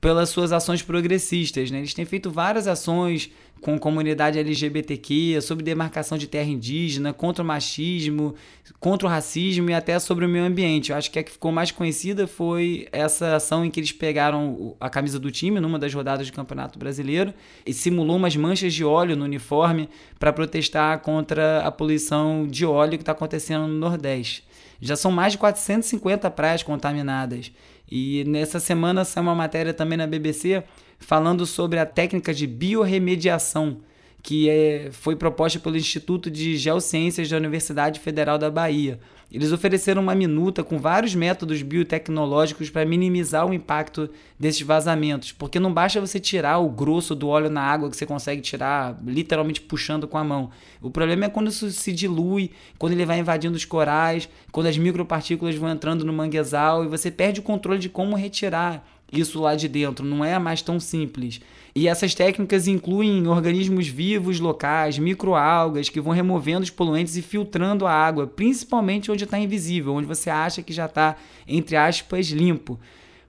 pelas 0.05 0.29
suas 0.29 0.51
ações 0.51 0.81
progressistas. 0.81 1.71
Né? 1.71 1.79
Eles 1.79 1.93
têm 1.93 2.05
feito 2.05 2.29
várias 2.29 2.67
ações 2.67 3.31
com 3.65 3.79
comunidade 3.79 4.37
LGBTQ, 4.37 5.41
sobre 5.41 5.63
demarcação 5.63 6.19
de 6.19 6.27
terra 6.27 6.47
indígena, 6.47 7.11
contra 7.11 7.43
o 7.43 7.47
machismo, 7.47 8.35
contra 8.79 9.07
o 9.07 9.09
racismo 9.09 9.71
e 9.71 9.73
até 9.73 9.97
sobre 9.97 10.23
o 10.23 10.29
meio 10.29 10.45
ambiente. 10.45 10.91
Eu 10.91 10.97
acho 10.97 11.09
que 11.09 11.17
a 11.17 11.23
que 11.23 11.31
ficou 11.31 11.51
mais 11.51 11.71
conhecida 11.71 12.27
foi 12.27 12.87
essa 12.91 13.37
ação 13.37 13.65
em 13.65 13.71
que 13.71 13.79
eles 13.79 13.91
pegaram 13.91 14.75
a 14.79 14.87
camisa 14.87 15.17
do 15.17 15.31
time 15.31 15.59
numa 15.59 15.79
das 15.79 15.91
rodadas 15.91 16.29
do 16.29 16.33
Campeonato 16.33 16.77
Brasileiro 16.77 17.33
e 17.65 17.73
simulou 17.73 18.17
umas 18.17 18.35
manchas 18.35 18.71
de 18.71 18.85
óleo 18.85 19.15
no 19.15 19.25
uniforme 19.25 19.89
para 20.19 20.31
protestar 20.31 20.99
contra 20.99 21.61
a 21.61 21.71
poluição 21.71 22.45
de 22.47 22.67
óleo 22.67 22.99
que 22.99 23.01
está 23.01 23.13
acontecendo 23.13 23.67
no 23.67 23.79
Nordeste. 23.79 24.43
Já 24.79 24.95
são 24.95 25.09
mais 25.09 25.33
de 25.33 25.39
450 25.39 26.29
praias 26.29 26.61
contaminadas. 26.61 27.51
E 27.91 28.23
nessa 28.25 28.59
semana 28.59 29.03
saiu 29.03 29.23
uma 29.23 29.33
matéria 29.33 29.73
também 29.73 29.97
na 29.97 30.05
BBC 30.05 30.63
falando 31.05 31.45
sobre 31.45 31.77
a 31.79 31.85
técnica 31.85 32.33
de 32.33 32.47
biorremediação 32.47 33.77
que 34.23 34.49
é, 34.49 34.89
foi 34.91 35.15
proposta 35.15 35.59
pelo 35.59 35.77
Instituto 35.77 36.31
de 36.31 36.57
Geociências 36.57 37.29
da 37.29 37.37
Universidade 37.37 37.99
Federal 37.99 38.39
da 38.39 38.49
Bahia. 38.49 38.99
Eles 39.31 39.51
ofereceram 39.51 40.01
uma 40.01 40.15
minuta 40.15 40.63
com 40.63 40.79
vários 40.79 41.13
métodos 41.13 41.61
biotecnológicos 41.61 42.71
para 42.71 42.85
minimizar 42.85 43.45
o 43.45 43.53
impacto 43.53 44.09
desses 44.39 44.61
vazamentos, 44.61 45.31
porque 45.31 45.59
não 45.59 45.71
basta 45.71 46.01
você 46.01 46.19
tirar 46.19 46.57
o 46.57 46.69
grosso 46.69 47.13
do 47.13 47.27
óleo 47.27 47.51
na 47.51 47.61
água 47.61 47.87
que 47.87 47.95
você 47.95 48.05
consegue 48.05 48.41
tirar 48.41 48.97
literalmente 49.05 49.61
puxando 49.61 50.07
com 50.07 50.17
a 50.17 50.23
mão. 50.23 50.49
O 50.81 50.89
problema 50.89 51.25
é 51.25 51.29
quando 51.29 51.49
isso 51.49 51.69
se 51.69 51.91
dilui, 51.91 52.49
quando 52.79 52.93
ele 52.93 53.05
vai 53.05 53.19
invadindo 53.19 53.55
os 53.55 53.65
corais, 53.65 54.27
quando 54.51 54.67
as 54.67 54.77
micropartículas 54.77 55.53
vão 55.53 55.69
entrando 55.69 56.03
no 56.03 56.13
manguezal 56.13 56.83
e 56.83 56.87
você 56.87 57.11
perde 57.11 57.41
o 57.41 57.43
controle 57.43 57.77
de 57.77 57.89
como 57.89 58.15
retirar 58.15 58.83
isso 59.11 59.39
lá 59.39 59.55
de 59.55 59.67
dentro, 59.67 60.05
não 60.05 60.23
é 60.23 60.37
mais 60.39 60.61
tão 60.61 60.79
simples. 60.79 61.39
E 61.75 61.87
essas 61.87 62.15
técnicas 62.15 62.67
incluem 62.67 63.27
organismos 63.27 63.87
vivos 63.87 64.39
locais, 64.39 64.97
microalgas 64.97 65.89
que 65.89 65.99
vão 65.99 66.13
removendo 66.13 66.63
os 66.63 66.69
poluentes 66.69 67.15
e 67.17 67.21
filtrando 67.21 67.85
a 67.85 67.91
água, 67.91 68.25
principalmente 68.27 69.11
onde 69.11 69.25
está 69.25 69.37
invisível, 69.37 69.93
onde 69.93 70.07
você 70.07 70.29
acha 70.29 70.61
que 70.61 70.73
já 70.73 70.85
está, 70.85 71.17
entre 71.47 71.75
aspas, 71.75 72.27
limpo. 72.27 72.79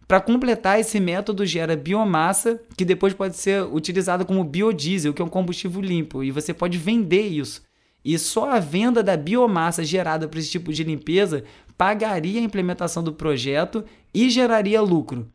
Para 0.07 0.21
completar, 0.21 0.79
esse 0.79 1.01
método 1.01 1.45
gera 1.45 1.77
biomassa 1.77 2.61
que 2.77 2.85
depois 2.85 3.12
pode 3.12 3.37
ser 3.37 3.65
utilizada 3.65 4.25
como 4.25 4.45
biodiesel, 4.45 5.12
que 5.12 5.21
é 5.21 5.25
um 5.25 5.29
combustível 5.29 5.83
limpo, 5.83 6.23
e 6.23 6.31
você 6.31 6.55
pode 6.55 6.79
vender 6.79 7.27
isso. 7.27 7.62
E 8.05 8.17
só 8.17 8.53
a 8.53 8.61
venda 8.61 9.03
da 9.03 9.17
biomassa 9.17 9.83
gerada 9.83 10.29
por 10.29 10.39
esse 10.39 10.49
tipo 10.49 10.73
de 10.73 10.85
limpeza 10.85 11.43
pagaria 11.77 12.41
a 12.41 12.45
implementação 12.45 13.03
do 13.03 13.12
projeto 13.12 13.85
e 14.15 14.31
geraria 14.31 14.81
lucro. 14.81 15.29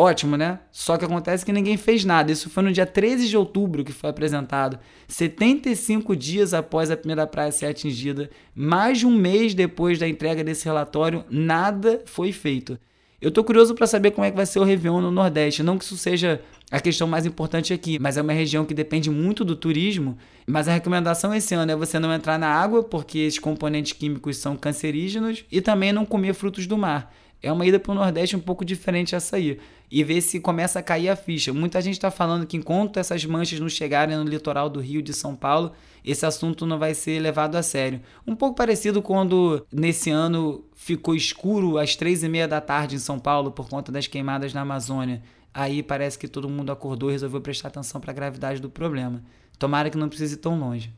Ótimo, 0.00 0.36
né? 0.36 0.60
Só 0.70 0.96
que 0.96 1.04
acontece 1.04 1.44
que 1.44 1.52
ninguém 1.52 1.76
fez 1.76 2.04
nada. 2.04 2.30
Isso 2.30 2.48
foi 2.48 2.62
no 2.62 2.72
dia 2.72 2.86
13 2.86 3.28
de 3.28 3.36
outubro 3.36 3.82
que 3.82 3.90
foi 3.90 4.08
apresentado. 4.08 4.78
75 5.08 6.14
dias 6.14 6.54
após 6.54 6.88
a 6.88 6.96
primeira 6.96 7.26
praia 7.26 7.50
ser 7.50 7.66
atingida, 7.66 8.30
mais 8.54 8.98
de 8.98 9.06
um 9.08 9.10
mês 9.10 9.54
depois 9.54 9.98
da 9.98 10.06
entrega 10.06 10.44
desse 10.44 10.64
relatório, 10.64 11.24
nada 11.28 12.00
foi 12.06 12.30
feito. 12.30 12.78
Eu 13.20 13.32
tô 13.32 13.42
curioso 13.42 13.74
para 13.74 13.88
saber 13.88 14.12
como 14.12 14.24
é 14.24 14.30
que 14.30 14.36
vai 14.36 14.46
ser 14.46 14.60
o 14.60 14.64
Réveillon 14.64 15.00
no 15.00 15.10
Nordeste. 15.10 15.64
Não 15.64 15.76
que 15.76 15.82
isso 15.82 15.96
seja 15.96 16.40
a 16.70 16.78
questão 16.78 17.08
mais 17.08 17.26
importante 17.26 17.72
aqui, 17.72 17.98
mas 17.98 18.16
é 18.16 18.22
uma 18.22 18.32
região 18.32 18.64
que 18.64 18.72
depende 18.72 19.10
muito 19.10 19.44
do 19.44 19.56
turismo. 19.56 20.16
Mas 20.46 20.68
a 20.68 20.74
recomendação 20.74 21.34
esse 21.34 21.56
ano 21.56 21.72
é 21.72 21.74
você 21.74 21.98
não 21.98 22.14
entrar 22.14 22.38
na 22.38 22.46
água, 22.46 22.84
porque 22.84 23.18
esses 23.18 23.40
componentes 23.40 23.94
químicos 23.94 24.36
são 24.36 24.56
cancerígenos, 24.56 25.44
e 25.50 25.60
também 25.60 25.92
não 25.92 26.06
comer 26.06 26.34
frutos 26.34 26.68
do 26.68 26.78
mar 26.78 27.12
é 27.42 27.52
uma 27.52 27.64
ida 27.64 27.78
para 27.78 27.92
o 27.92 27.94
Nordeste 27.94 28.36
um 28.36 28.40
pouco 28.40 28.64
diferente 28.64 29.14
essa 29.14 29.36
aí. 29.36 29.58
E 29.90 30.04
ver 30.04 30.20
se 30.20 30.40
começa 30.40 30.78
a 30.78 30.82
cair 30.82 31.08
a 31.08 31.16
ficha. 31.16 31.52
Muita 31.52 31.80
gente 31.80 31.94
está 31.94 32.10
falando 32.10 32.46
que 32.46 32.56
enquanto 32.56 32.98
essas 32.98 33.24
manchas 33.24 33.60
não 33.60 33.68
chegarem 33.68 34.16
no 34.16 34.24
litoral 34.24 34.68
do 34.68 34.80
Rio 34.80 35.00
de 35.00 35.14
São 35.14 35.34
Paulo, 35.34 35.72
esse 36.04 36.26
assunto 36.26 36.66
não 36.66 36.78
vai 36.78 36.94
ser 36.94 37.20
levado 37.20 37.56
a 37.56 37.62
sério. 37.62 38.00
Um 38.26 38.34
pouco 38.34 38.56
parecido 38.56 39.00
quando 39.00 39.64
nesse 39.72 40.10
ano 40.10 40.64
ficou 40.74 41.14
escuro 41.14 41.78
às 41.78 41.96
três 41.96 42.22
e 42.22 42.28
meia 42.28 42.46
da 42.46 42.60
tarde 42.60 42.96
em 42.96 42.98
São 42.98 43.18
Paulo 43.18 43.50
por 43.50 43.68
conta 43.68 43.90
das 43.90 44.06
queimadas 44.06 44.52
na 44.52 44.60
Amazônia. 44.60 45.22
Aí 45.54 45.82
parece 45.82 46.18
que 46.18 46.28
todo 46.28 46.48
mundo 46.48 46.70
acordou 46.70 47.08
e 47.08 47.12
resolveu 47.12 47.40
prestar 47.40 47.68
atenção 47.68 48.00
para 48.00 48.10
a 48.10 48.14
gravidade 48.14 48.60
do 48.60 48.68
problema. 48.68 49.22
Tomara 49.58 49.90
que 49.90 49.96
não 49.96 50.08
precise 50.08 50.34
ir 50.34 50.38
tão 50.38 50.58
longe. 50.58 50.92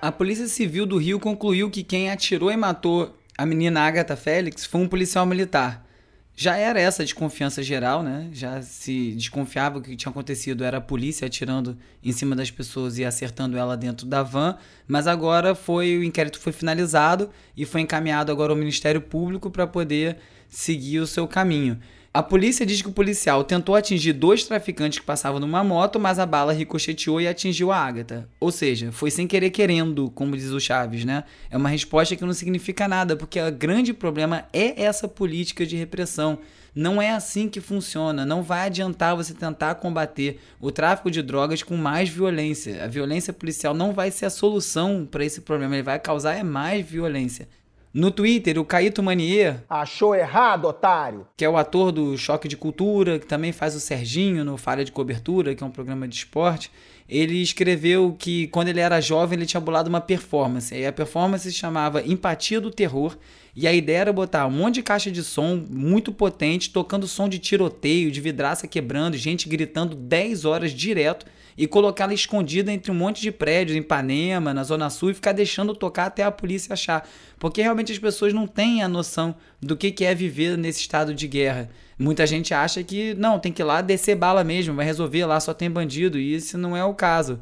A 0.00 0.12
Polícia 0.12 0.46
Civil 0.46 0.86
do 0.86 0.96
Rio 0.96 1.18
concluiu 1.18 1.70
que 1.70 1.82
quem 1.82 2.10
atirou 2.10 2.52
e 2.52 2.56
matou 2.56 3.17
a 3.38 3.46
menina 3.46 3.82
Agatha 3.82 4.16
Félix 4.16 4.66
foi 4.66 4.80
um 4.80 4.88
policial 4.88 5.24
militar. 5.24 5.86
Já 6.34 6.56
era 6.56 6.80
essa 6.80 7.04
desconfiança 7.04 7.62
geral, 7.62 8.02
né? 8.02 8.28
Já 8.32 8.60
se 8.62 9.12
desconfiava 9.12 9.80
que 9.80 9.88
o 9.88 9.90
que 9.90 9.96
tinha 9.96 10.10
acontecido 10.10 10.64
era 10.64 10.78
a 10.78 10.80
polícia 10.80 11.26
atirando 11.26 11.78
em 12.02 12.10
cima 12.10 12.34
das 12.34 12.50
pessoas 12.50 12.98
e 12.98 13.04
acertando 13.04 13.56
ela 13.56 13.76
dentro 13.76 14.06
da 14.06 14.24
van, 14.24 14.56
mas 14.88 15.06
agora 15.06 15.54
foi 15.54 15.96
o 15.96 16.02
inquérito 16.02 16.40
foi 16.40 16.52
finalizado 16.52 17.30
e 17.56 17.64
foi 17.64 17.80
encaminhado 17.80 18.32
agora 18.32 18.52
ao 18.52 18.58
Ministério 18.58 19.00
Público 19.00 19.50
para 19.50 19.68
poder 19.68 20.16
seguir 20.48 20.98
o 20.98 21.06
seu 21.06 21.28
caminho. 21.28 21.78
A 22.18 22.22
polícia 22.24 22.66
diz 22.66 22.82
que 22.82 22.88
o 22.88 22.92
policial 22.92 23.44
tentou 23.44 23.76
atingir 23.76 24.12
dois 24.12 24.42
traficantes 24.42 24.98
que 24.98 25.06
passavam 25.06 25.38
numa 25.38 25.62
moto, 25.62 26.00
mas 26.00 26.18
a 26.18 26.26
bala 26.26 26.52
ricocheteou 26.52 27.20
e 27.20 27.28
atingiu 27.28 27.70
a 27.70 27.76
Ágata. 27.76 28.28
Ou 28.40 28.50
seja, 28.50 28.90
foi 28.90 29.08
sem 29.08 29.24
querer 29.24 29.50
querendo, 29.50 30.10
como 30.10 30.36
diz 30.36 30.50
o 30.50 30.58
Chaves, 30.58 31.04
né? 31.04 31.22
É 31.48 31.56
uma 31.56 31.68
resposta 31.68 32.16
que 32.16 32.24
não 32.24 32.32
significa 32.32 32.88
nada, 32.88 33.14
porque 33.14 33.40
o 33.40 33.52
grande 33.52 33.94
problema 33.94 34.48
é 34.52 34.82
essa 34.82 35.06
política 35.06 35.64
de 35.64 35.76
repressão. 35.76 36.40
Não 36.74 37.00
é 37.00 37.12
assim 37.12 37.48
que 37.48 37.60
funciona. 37.60 38.26
Não 38.26 38.42
vai 38.42 38.66
adiantar 38.66 39.14
você 39.14 39.32
tentar 39.32 39.76
combater 39.76 40.40
o 40.60 40.72
tráfico 40.72 41.12
de 41.12 41.22
drogas 41.22 41.62
com 41.62 41.76
mais 41.76 42.08
violência. 42.08 42.82
A 42.82 42.88
violência 42.88 43.32
policial 43.32 43.74
não 43.74 43.92
vai 43.92 44.10
ser 44.10 44.26
a 44.26 44.30
solução 44.30 45.06
para 45.08 45.24
esse 45.24 45.42
problema. 45.42 45.76
Ele 45.76 45.84
vai 45.84 46.00
causar 46.00 46.34
é 46.34 46.42
mais 46.42 46.84
violência. 46.84 47.46
No 47.92 48.10
Twitter, 48.10 48.58
o 48.58 48.64
Caíto 48.64 49.02
Manier. 49.02 49.64
Achou 49.68 50.14
errado, 50.14 50.66
otário! 50.66 51.26
Que 51.36 51.44
é 51.44 51.48
o 51.48 51.56
ator 51.56 51.90
do 51.90 52.16
Choque 52.18 52.46
de 52.46 52.56
Cultura, 52.56 53.18
que 53.18 53.26
também 53.26 53.50
faz 53.50 53.74
o 53.74 53.80
Serginho 53.80 54.44
no 54.44 54.58
Falha 54.58 54.84
de 54.84 54.92
Cobertura, 54.92 55.54
que 55.54 55.64
é 55.64 55.66
um 55.66 55.70
programa 55.70 56.06
de 56.06 56.14
esporte. 56.14 56.70
Ele 57.08 57.40
escreveu 57.40 58.14
que 58.18 58.48
quando 58.48 58.68
ele 58.68 58.80
era 58.80 59.00
jovem 59.00 59.38
ele 59.38 59.46
tinha 59.46 59.60
bolado 59.60 59.88
uma 59.88 60.02
performance. 60.02 60.74
E 60.74 60.84
a 60.84 60.92
performance 60.92 61.50
se 61.50 61.56
chamava 61.56 62.02
Empatia 62.02 62.60
do 62.60 62.70
Terror. 62.70 63.16
E 63.60 63.66
a 63.66 63.72
ideia 63.72 63.98
era 63.98 64.12
botar 64.12 64.46
um 64.46 64.52
monte 64.52 64.76
de 64.76 64.84
caixa 64.84 65.10
de 65.10 65.24
som 65.24 65.60
muito 65.68 66.12
potente, 66.12 66.70
tocando 66.70 67.08
som 67.08 67.28
de 67.28 67.40
tiroteio, 67.40 68.08
de 68.08 68.20
vidraça 68.20 68.68
quebrando, 68.68 69.16
gente 69.16 69.48
gritando 69.48 69.96
10 69.96 70.44
horas 70.44 70.70
direto 70.70 71.26
e 71.56 71.66
colocá-la 71.66 72.14
escondida 72.14 72.72
entre 72.72 72.92
um 72.92 72.94
monte 72.94 73.20
de 73.20 73.32
prédios 73.32 73.76
em 73.76 73.80
Ipanema, 73.80 74.54
na 74.54 74.62
Zona 74.62 74.88
Sul, 74.88 75.10
e 75.10 75.14
ficar 75.14 75.32
deixando 75.32 75.74
tocar 75.74 76.06
até 76.06 76.22
a 76.22 76.30
polícia 76.30 76.72
achar. 76.72 77.04
Porque 77.36 77.60
realmente 77.60 77.90
as 77.90 77.98
pessoas 77.98 78.32
não 78.32 78.46
têm 78.46 78.80
a 78.80 78.88
noção 78.88 79.34
do 79.60 79.76
que 79.76 80.04
é 80.04 80.14
viver 80.14 80.56
nesse 80.56 80.82
estado 80.82 81.12
de 81.12 81.26
guerra. 81.26 81.68
Muita 81.98 82.28
gente 82.28 82.54
acha 82.54 82.84
que 82.84 83.12
não, 83.14 83.40
tem 83.40 83.50
que 83.50 83.60
ir 83.60 83.64
lá 83.64 83.80
descer 83.80 84.14
bala 84.14 84.44
mesmo, 84.44 84.76
vai 84.76 84.86
resolver, 84.86 85.26
lá 85.26 85.40
só 85.40 85.52
tem 85.52 85.68
bandido, 85.68 86.16
e 86.16 86.32
isso 86.32 86.56
não 86.56 86.76
é 86.76 86.84
o 86.84 86.94
caso. 86.94 87.40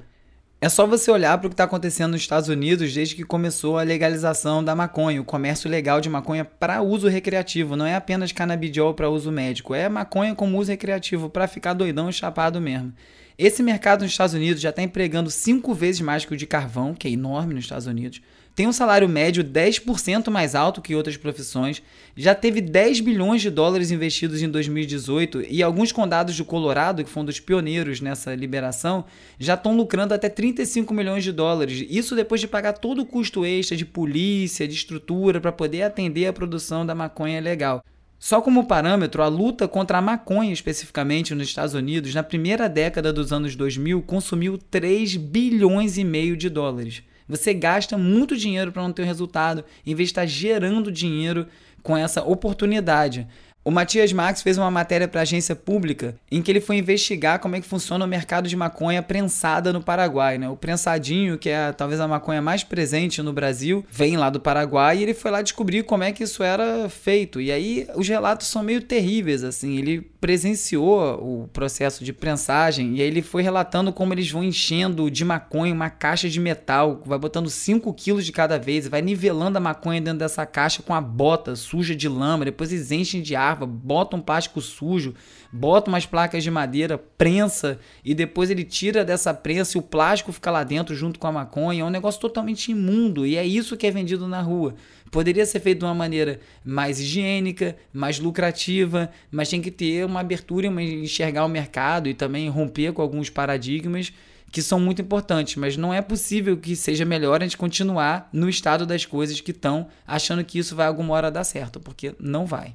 É 0.59 0.71
só 0.71 0.87
você 0.87 1.11
olhar 1.11 1.37
para 1.37 1.49
o 1.49 1.51
que 1.51 1.55
está 1.55 1.65
acontecendo 1.65 2.13
nos 2.13 2.23
Estados 2.23 2.49
Unidos 2.49 2.95
desde 2.95 3.15
que 3.15 3.25
começou 3.25 3.79
a 3.79 3.83
legalização 3.83 4.65
da 4.65 4.75
maconha, 4.75 5.21
o 5.21 5.25
comércio 5.25 5.69
legal 5.69 6.01
de 6.01 6.09
maconha 6.09 6.47
para 6.47 6.81
uso 6.81 7.09
recreativo, 7.09 7.77
não 7.77 7.85
é 7.85 7.95
apenas 7.95 8.33
canabidiol 8.33 8.95
para 8.95 9.11
uso 9.11 9.31
médico, 9.31 9.75
é 9.75 9.87
maconha 9.87 10.35
como 10.35 10.59
uso 10.59 10.71
recreativo 10.71 11.29
para 11.29 11.47
ficar 11.47 11.75
doidão 11.75 12.09
e 12.09 12.13
chapado 12.13 12.59
mesmo. 12.59 12.95
Esse 13.39 13.63
mercado 13.63 14.01
nos 14.01 14.13
Estados 14.13 14.35
Unidos 14.35 14.63
já 14.63 14.71
está 14.71 14.83
empregando 14.83 15.31
cinco 15.31 15.75
vezes 15.75 16.01
mais 16.01 16.25
que 16.25 16.33
o 16.33 16.37
de 16.37 16.47
carvão, 16.47 16.95
que 16.95 17.07
é 17.07 17.11
enorme 17.11 17.53
nos 17.53 17.65
Estados 17.65 17.87
Unidos. 17.87 18.23
Tem 18.57 18.67
um 18.67 18.73
salário 18.73 19.07
médio 19.07 19.45
10% 19.45 20.31
mais 20.31 20.55
alto 20.55 20.81
que 20.81 20.95
outras 20.95 21.19
profissões. 21.19 21.83
Já 22.17 22.35
teve 22.35 22.63
10 22.63 23.01
bilhões 23.01 23.43
de 23.43 23.51
dólares 23.51 23.91
investidos 23.91 24.41
em 24.41 24.49
2018 24.49 25.43
e 25.51 25.63
alguns 25.63 25.93
condados 25.93 26.35
do 26.35 26.43
Colorado, 26.43 27.05
que 27.05 27.11
foram 27.11 27.27
dos 27.27 27.39
pioneiros 27.39 28.01
nessa 28.01 28.35
liberação, 28.35 29.05
já 29.39 29.53
estão 29.53 29.77
lucrando 29.77 30.15
até 30.15 30.31
35 30.31 30.95
milhões 30.95 31.23
de 31.23 31.33
dólares. 31.33 31.85
Isso 31.91 32.17
depois 32.17 32.41
de 32.41 32.49
pagar 32.49 32.73
todo 32.73 33.03
o 33.03 33.07
custo 33.07 33.45
extra 33.45 33.77
de 33.77 33.85
polícia, 33.85 34.67
de 34.67 34.75
estrutura 34.75 35.39
para 35.39 35.53
poder 35.53 35.83
atender 35.83 36.25
a 36.25 36.33
produção 36.33 36.87
da 36.87 36.95
maconha 36.95 37.43
legal. 37.43 37.85
Só 38.19 38.41
como 38.41 38.67
parâmetro, 38.67 39.23
a 39.23 39.29
luta 39.29 39.69
contra 39.69 39.99
a 39.99 40.03
maconha, 40.03 40.55
especificamente 40.55 41.35
nos 41.35 41.49
Estados 41.49 41.75
Unidos, 41.75 42.15
na 42.15 42.23
primeira 42.23 42.71
década 42.71 43.13
dos 43.13 43.35
anos 43.35 43.55
2000, 43.55 44.01
consumiu 44.01 44.57
3 44.57 45.17
bilhões 45.17 45.99
e 45.99 46.05
meio 46.05 46.39
de 46.39 46.49
dólares. 46.49 47.03
Você 47.29 47.53
gasta 47.53 47.99
muito 47.99 48.37
dinheiro 48.37 48.71
para 48.73 48.83
não 48.83 48.93
ter 48.93 49.05
resultado, 49.05 49.65
em 49.85 49.95
vez 49.95 50.09
de 50.09 50.13
estar 50.13 50.27
gerando 50.27 50.93
dinheiro 50.93 51.47
com 51.83 51.97
essa 51.97 52.23
oportunidade. 52.23 53.27
O 53.67 53.71
Matias 53.73 54.13
Max 54.13 54.43
fez 54.43 54.57
uma 54.59 54.71
matéria 54.71 55.09
para 55.09 55.23
a 55.23 55.23
agência 55.23 55.57
pública 55.57 56.15
em 56.31 56.41
que 56.41 56.53
ele 56.53 56.61
foi 56.61 56.77
investigar 56.77 57.41
como 57.41 57.57
é 57.57 57.61
que 57.61 57.67
funciona 57.67 58.05
o 58.05 58.09
mercado 58.09 58.49
de 58.49 58.55
maconha 58.55 59.03
prensada 59.03 59.73
no 59.73 59.83
Paraguai. 59.83 60.39
Né? 60.39 60.49
O 60.49 60.55
prensadinho, 60.55 61.37
que 61.37 61.49
é 61.49 61.73
talvez 61.73 62.01
a 62.01 62.07
maconha 62.07 62.41
mais 62.41 62.63
presente 62.63 63.21
no 63.23 63.33
Brasil, 63.33 63.85
vem 63.91 64.17
lá 64.17 64.31
do 64.31 64.39
Paraguai 64.39 64.99
e 64.99 65.03
ele 65.03 65.15
foi 65.15 65.33
lá 65.33 65.43
descobrir 65.43 65.83
como 65.83 66.05
é 66.05 66.13
que 66.13 66.23
isso 66.23 66.45
era 66.45 66.89
feito. 66.89 67.41
E 67.41 67.51
aí 67.51 67.89
os 67.97 68.07
relatos 68.07 68.47
são 68.47 68.63
meio 68.63 68.81
terríveis. 68.81 69.43
assim. 69.43 69.77
Ele 69.77 70.01
presenciou 70.27 71.21
o 71.21 71.49
processo 71.53 72.05
de 72.05 72.13
prensagem 72.13 72.97
e 72.97 73.03
aí 73.03 73.07
ele 73.09 73.23
foi 73.23 73.43
relatando 73.43 73.93
como 73.93 74.13
eles 74.13 74.31
vão 74.31 74.43
enchendo 74.43 75.11
de 75.11 75.25
maconha 75.25 75.73
uma 75.73 75.91
caixa 75.91 76.29
de 76.29 76.39
metal, 76.41 77.01
vai 77.05 77.19
botando 77.19 77.51
5 77.51 77.93
quilos 77.95 78.25
de 78.25 78.33
cada 78.33 78.59
vez, 78.59 78.89
vai 78.89 79.03
nivelando 79.03 79.59
a 79.59 79.61
maconha 79.61 80.01
dentro 80.01 80.21
dessa 80.21 80.45
caixa 80.45 80.83
com 80.83 80.95
a 80.95 81.01
bota 81.01 81.55
suja 81.55 81.95
de 81.95 82.09
lama, 82.09 82.45
depois 82.45 82.73
eles 82.73 82.91
enchem 82.91 83.23
de 83.23 83.37
botam 83.65 84.19
um 84.19 84.23
plástico 84.23 84.61
sujo, 84.61 85.15
botam 85.53 85.93
umas 85.93 86.05
placas 86.05 86.43
de 86.43 86.51
madeira, 86.51 86.99
prensa 86.99 87.79
e 88.05 88.15
depois 88.15 88.51
ele 88.51 88.65
tira 88.65 89.05
dessa 89.05 89.33
prensa 89.33 89.79
e 89.79 89.81
o 89.81 89.83
plástico 89.83 90.33
fica 90.33 90.51
lá 90.51 90.65
dentro 90.65 90.95
junto 90.95 91.19
com 91.19 91.27
a 91.29 91.33
maconha. 91.33 91.83
É 91.83 91.85
um 91.85 91.91
negócio 91.91 92.21
totalmente 92.21 92.73
imundo 92.73 93.25
e 93.25 93.37
é 93.37 93.47
isso 93.47 93.77
que 93.77 93.87
é 93.87 93.91
vendido 93.91 94.27
na 94.27 94.43
rua. 94.43 94.75
Poderia 95.11 95.47
ser 95.47 95.61
feito 95.61 95.79
de 95.79 95.85
uma 95.85 95.95
maneira 95.95 96.41
mais 96.65 96.99
higiênica, 96.99 97.77
mais 97.93 98.19
lucrativa, 98.19 99.09
mas 99.31 99.49
tem 99.49 99.63
que 99.63 99.71
ter 99.71 100.05
uma 100.05 100.21
abertura 100.21 100.67
e 100.67 101.05
enxergar 101.05 101.45
o 101.45 101.49
mercado 101.49 102.09
e 102.09 102.15
também 102.15 102.49
romper 102.49 102.93
com 102.93 103.01
alguns 103.01 103.31
paradigmas 103.31 104.13
que 104.51 104.63
são 104.63 104.81
muito 104.81 105.03
importantes, 105.03 105.57
mas 105.57 105.77
não 105.77 105.93
é 105.93 106.01
possível 106.01 106.57
que 106.57 106.75
seja 106.75 107.05
melhor 107.05 107.41
a 107.41 107.45
gente 107.45 107.57
continuar 107.57 108.29
no 108.33 108.49
estado 108.49 108.87
das 108.87 109.05
coisas 109.05 109.41
que 109.41 109.51
estão, 109.51 109.89
achando 110.07 110.45
que 110.45 110.59
isso 110.59 110.75
vai 110.75 110.87
alguma 110.87 111.15
hora 111.15 111.31
dar 111.31 111.45
certo, 111.45 111.81
porque 111.81 112.15
não 112.19 112.47
vai. 112.47 112.75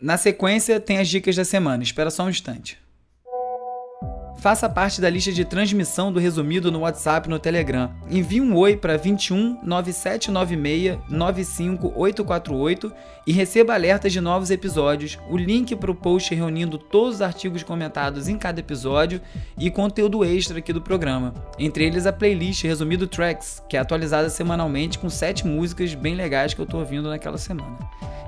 Na 0.00 0.16
sequência, 0.16 0.78
tem 0.80 0.98
as 0.98 1.08
dicas 1.08 1.34
da 1.34 1.44
semana. 1.44 1.82
Espera 1.82 2.10
só 2.10 2.24
um 2.24 2.30
instante. 2.30 2.78
Faça 4.38 4.68
parte 4.68 5.00
da 5.00 5.10
lista 5.10 5.32
de 5.32 5.44
transmissão 5.44 6.12
do 6.12 6.20
resumido 6.20 6.70
no 6.70 6.80
WhatsApp 6.80 7.26
e 7.26 7.30
no 7.30 7.40
Telegram. 7.40 7.90
Envie 8.08 8.40
um 8.40 8.54
oi 8.54 8.76
para 8.76 8.96
21 8.96 9.58
9796 9.64 10.96
95848 11.08 12.92
e 13.26 13.32
receba 13.32 13.74
alertas 13.74 14.12
de 14.12 14.20
novos 14.20 14.52
episódios, 14.52 15.18
o 15.28 15.36
link 15.36 15.74
para 15.74 15.90
o 15.90 15.94
post 15.94 16.32
reunindo 16.32 16.78
todos 16.78 17.16
os 17.16 17.22
artigos 17.22 17.64
comentados 17.64 18.28
em 18.28 18.38
cada 18.38 18.60
episódio 18.60 19.20
e 19.58 19.72
conteúdo 19.72 20.24
extra 20.24 20.58
aqui 20.58 20.72
do 20.72 20.80
programa. 20.80 21.34
Entre 21.58 21.84
eles 21.84 22.06
a 22.06 22.12
playlist 22.12 22.62
Resumido 22.62 23.08
Tracks, 23.08 23.60
que 23.68 23.76
é 23.76 23.80
atualizada 23.80 24.30
semanalmente 24.30 25.00
com 25.00 25.10
sete 25.10 25.44
músicas 25.48 25.94
bem 25.94 26.14
legais 26.14 26.54
que 26.54 26.60
eu 26.60 26.64
estou 26.64 26.78
ouvindo 26.78 27.08
naquela 27.08 27.38
semana. 27.38 27.76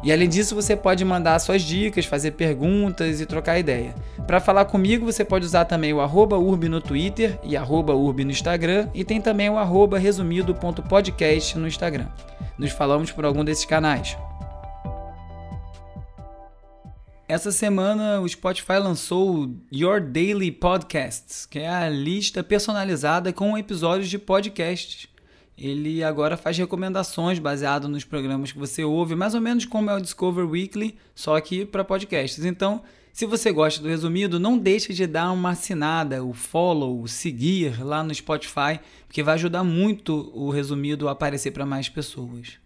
E 0.02 0.10
além 0.10 0.28
disso, 0.28 0.54
você 0.54 0.74
pode 0.74 1.04
mandar 1.04 1.38
suas 1.38 1.60
dicas, 1.60 2.06
fazer 2.06 2.30
perguntas 2.30 3.20
e 3.20 3.26
trocar 3.26 3.58
ideia. 3.58 3.94
Para 4.26 4.40
falar 4.40 4.64
comigo, 4.64 5.04
você 5.04 5.24
pode 5.24 5.44
usar 5.44 5.66
também 5.66 5.92
o 5.92 5.99
arroba 6.00 6.36
urb 6.36 6.68
no 6.68 6.80
Twitter 6.80 7.38
e 7.42 7.56
arroba 7.56 7.94
urb 7.94 8.24
no 8.24 8.30
Instagram 8.30 8.88
e 8.94 9.04
tem 9.04 9.20
também 9.20 9.48
o 9.50 9.56
arroba 9.56 9.98
resumido.podcast 9.98 11.58
no 11.58 11.68
Instagram. 11.68 12.08
Nos 12.58 12.72
falamos 12.72 13.10
por 13.10 13.24
algum 13.24 13.44
desses 13.44 13.64
canais. 13.64 14.16
Essa 17.28 17.52
semana 17.52 18.20
o 18.20 18.28
Spotify 18.28 18.78
lançou 18.78 19.54
Your 19.72 20.00
Daily 20.00 20.50
Podcasts, 20.50 21.46
que 21.46 21.60
é 21.60 21.68
a 21.68 21.88
lista 21.88 22.42
personalizada 22.42 23.32
com 23.32 23.56
episódios 23.56 24.10
de 24.10 24.18
podcasts 24.18 25.10
ele 25.60 26.02
agora 26.02 26.38
faz 26.38 26.56
recomendações 26.56 27.38
baseado 27.38 27.86
nos 27.86 28.02
programas 28.02 28.50
que 28.50 28.58
você 28.58 28.82
ouve, 28.82 29.14
mais 29.14 29.34
ou 29.34 29.42
menos 29.42 29.66
como 29.66 29.90
é 29.90 29.94
o 29.94 30.00
Discover 30.00 30.48
Weekly, 30.48 30.96
só 31.14 31.38
que 31.38 31.66
para 31.66 31.84
podcasts. 31.84 32.46
Então, 32.46 32.82
se 33.12 33.26
você 33.26 33.52
gosta 33.52 33.82
do 33.82 33.88
resumido, 33.88 34.38
não 34.38 34.56
deixe 34.56 34.92
de 34.94 35.06
dar 35.06 35.32
uma 35.32 35.50
assinada, 35.50 36.24
o 36.24 36.32
follow, 36.32 37.02
o 37.02 37.08
seguir 37.08 37.84
lá 37.84 38.02
no 38.02 38.14
Spotify, 38.14 38.80
porque 39.06 39.22
vai 39.22 39.34
ajudar 39.34 39.64
muito 39.64 40.30
o 40.34 40.50
resumido 40.50 41.08
a 41.08 41.12
aparecer 41.12 41.50
para 41.50 41.66
mais 41.66 41.88
pessoas. 41.88 42.58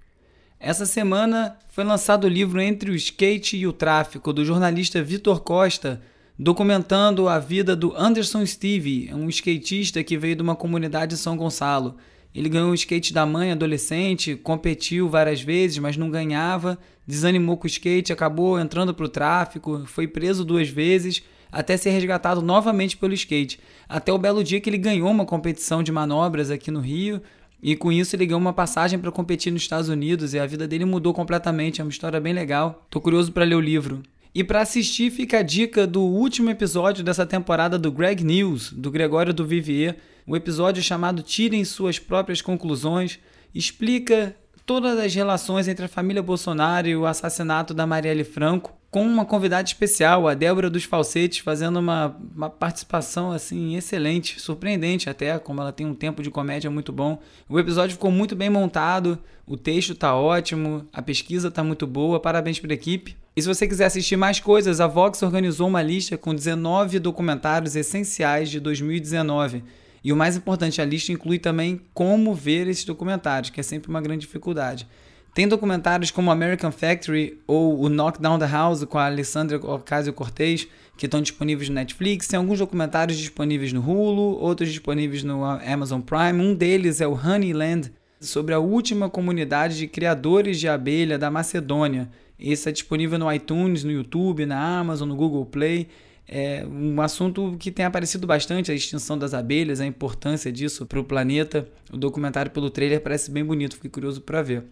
Essa 0.60 0.86
semana 0.86 1.58
foi 1.70 1.84
lançado 1.84 2.24
o 2.24 2.28
livro 2.28 2.60
Entre 2.60 2.90
o 2.90 2.94
Skate 2.94 3.56
e 3.56 3.66
o 3.66 3.72
Tráfico, 3.72 4.32
do 4.32 4.44
jornalista 4.44 5.02
Vitor 5.02 5.40
Costa, 5.40 6.00
documentando 6.38 7.28
a 7.28 7.38
vida 7.38 7.76
do 7.76 7.94
Anderson 7.96 8.44
Steve, 8.46 9.12
um 9.12 9.28
skatista 9.28 10.02
que 10.02 10.16
veio 10.16 10.36
de 10.36 10.42
uma 10.42 10.56
comunidade 10.56 11.14
de 11.14 11.20
São 11.20 11.36
Gonçalo. 11.36 11.96
Ele 12.34 12.48
ganhou 12.48 12.70
o 12.70 12.74
skate 12.74 13.12
da 13.12 13.24
mãe 13.24 13.52
adolescente, 13.52 14.34
competiu 14.34 15.08
várias 15.08 15.40
vezes, 15.40 15.78
mas 15.78 15.96
não 15.96 16.10
ganhava, 16.10 16.78
desanimou 17.06 17.56
com 17.56 17.64
o 17.64 17.68
skate, 17.68 18.12
acabou 18.12 18.58
entrando 18.58 18.92
para 18.92 19.06
o 19.06 19.08
tráfico, 19.08 19.84
foi 19.86 20.08
preso 20.08 20.44
duas 20.44 20.68
vezes, 20.68 21.22
até 21.52 21.76
ser 21.76 21.90
resgatado 21.90 22.42
novamente 22.42 22.96
pelo 22.96 23.14
skate. 23.14 23.60
Até 23.88 24.12
o 24.12 24.18
belo 24.18 24.42
dia 24.42 24.60
que 24.60 24.68
ele 24.68 24.78
ganhou 24.78 25.10
uma 25.10 25.24
competição 25.24 25.82
de 25.82 25.92
manobras 25.92 26.50
aqui 26.50 26.70
no 26.72 26.80
Rio, 26.80 27.22
e 27.62 27.76
com 27.76 27.90
isso 27.90 28.14
ele 28.14 28.26
ganhou 28.26 28.40
uma 28.40 28.52
passagem 28.52 28.98
para 28.98 29.12
competir 29.12 29.50
nos 29.52 29.62
Estados 29.62 29.88
Unidos 29.88 30.34
e 30.34 30.38
a 30.38 30.44
vida 30.44 30.68
dele 30.68 30.84
mudou 30.84 31.14
completamente. 31.14 31.80
É 31.80 31.84
uma 31.84 31.90
história 31.90 32.20
bem 32.20 32.34
legal. 32.34 32.86
Tô 32.90 33.00
curioso 33.00 33.32
para 33.32 33.44
ler 33.44 33.54
o 33.54 33.60
livro. 33.60 34.02
E 34.34 34.44
para 34.44 34.60
assistir 34.60 35.10
fica 35.10 35.38
a 35.38 35.42
dica 35.42 35.86
do 35.86 36.02
último 36.02 36.50
episódio 36.50 37.02
dessa 37.02 37.24
temporada 37.24 37.78
do 37.78 37.90
Greg 37.90 38.22
News, 38.22 38.70
do 38.70 38.90
Gregório 38.90 39.32
do 39.32 39.46
Vivier, 39.46 39.96
o 40.26 40.36
episódio 40.36 40.82
chamado 40.82 41.22
Tirem 41.22 41.64
suas 41.64 41.98
próprias 41.98 42.40
conclusões, 42.40 43.18
explica 43.54 44.34
todas 44.66 44.98
as 44.98 45.14
relações 45.14 45.68
entre 45.68 45.84
a 45.84 45.88
família 45.88 46.22
Bolsonaro 46.22 46.88
e 46.88 46.96
o 46.96 47.06
assassinato 47.06 47.74
da 47.74 47.86
Marielle 47.86 48.24
Franco, 48.24 48.72
com 48.90 49.04
uma 49.04 49.24
convidada 49.24 49.66
especial, 49.66 50.28
a 50.28 50.34
Débora 50.34 50.70
dos 50.70 50.84
Falsetes, 50.84 51.40
fazendo 51.40 51.80
uma, 51.80 52.16
uma 52.34 52.48
participação 52.48 53.32
assim 53.32 53.74
excelente, 53.74 54.40
surpreendente 54.40 55.10
até, 55.10 55.36
como 55.36 55.60
ela 55.60 55.72
tem 55.72 55.84
um 55.84 55.96
tempo 55.96 56.22
de 56.22 56.30
comédia 56.30 56.70
muito 56.70 56.92
bom. 56.92 57.18
O 57.48 57.58
episódio 57.58 57.94
ficou 57.94 58.12
muito 58.12 58.36
bem 58.36 58.48
montado, 58.48 59.18
o 59.44 59.56
texto 59.56 59.96
tá 59.96 60.14
ótimo, 60.14 60.86
a 60.92 61.02
pesquisa 61.02 61.50
tá 61.50 61.64
muito 61.64 61.88
boa, 61.88 62.20
parabéns 62.20 62.60
para 62.60 62.72
a 62.72 62.74
equipe. 62.74 63.16
E 63.34 63.42
se 63.42 63.48
você 63.48 63.66
quiser 63.66 63.86
assistir 63.86 64.16
mais 64.16 64.38
coisas, 64.38 64.80
a 64.80 64.86
Vox 64.86 65.20
organizou 65.22 65.66
uma 65.66 65.82
lista 65.82 66.16
com 66.16 66.32
19 66.32 67.00
documentários 67.00 67.74
essenciais 67.74 68.48
de 68.48 68.60
2019. 68.60 69.64
E 70.04 70.12
o 70.12 70.16
mais 70.16 70.36
importante, 70.36 70.82
a 70.82 70.84
lista 70.84 71.10
inclui 71.10 71.38
também 71.38 71.80
como 71.94 72.34
ver 72.34 72.68
esses 72.68 72.84
documentários, 72.84 73.48
que 73.48 73.58
é 73.58 73.62
sempre 73.62 73.88
uma 73.88 74.02
grande 74.02 74.26
dificuldade. 74.26 74.86
Tem 75.34 75.48
documentários 75.48 76.10
como 76.10 76.30
American 76.30 76.70
Factory 76.70 77.40
ou 77.46 77.80
o 77.80 77.88
Knock 77.88 78.20
Down 78.20 78.38
the 78.38 78.46
House 78.46 78.84
com 78.84 78.98
a 78.98 79.06
Alessandra 79.06 79.56
Ocasio-Cortez, 79.56 80.68
que 80.96 81.06
estão 81.06 81.20
disponíveis 81.20 81.68
no 81.68 81.74
Netflix. 81.74 82.28
Tem 82.28 82.36
alguns 82.38 82.58
documentários 82.58 83.18
disponíveis 83.18 83.72
no 83.72 83.80
Hulu, 83.80 84.38
outros 84.38 84.68
disponíveis 84.68 85.24
no 85.24 85.42
Amazon 85.42 86.00
Prime. 86.00 86.40
Um 86.40 86.54
deles 86.54 87.00
é 87.00 87.06
o 87.08 87.14
Honeyland, 87.14 87.90
sobre 88.20 88.54
a 88.54 88.58
última 88.58 89.10
comunidade 89.10 89.76
de 89.76 89.88
criadores 89.88 90.60
de 90.60 90.68
abelha 90.68 91.18
da 91.18 91.30
Macedônia. 91.30 92.10
Esse 92.38 92.68
é 92.68 92.72
disponível 92.72 93.18
no 93.18 93.32
iTunes, 93.32 93.84
no 93.84 93.90
YouTube, 93.90 94.46
na 94.46 94.78
Amazon, 94.78 95.08
no 95.08 95.16
Google 95.16 95.46
Play. 95.46 95.88
É 96.36 96.66
um 96.66 97.00
assunto 97.00 97.56
que 97.60 97.70
tem 97.70 97.84
aparecido 97.84 98.26
bastante, 98.26 98.72
a 98.72 98.74
extinção 98.74 99.16
das 99.16 99.32
abelhas, 99.32 99.80
a 99.80 99.86
importância 99.86 100.50
disso 100.50 100.84
para 100.84 100.98
o 100.98 101.04
planeta. 101.04 101.68
O 101.92 101.96
documentário 101.96 102.50
pelo 102.50 102.70
trailer 102.70 103.00
parece 103.00 103.30
bem 103.30 103.44
bonito, 103.44 103.76
fiquei 103.76 103.88
curioso 103.88 104.20
para 104.20 104.42
ver. 104.42 104.64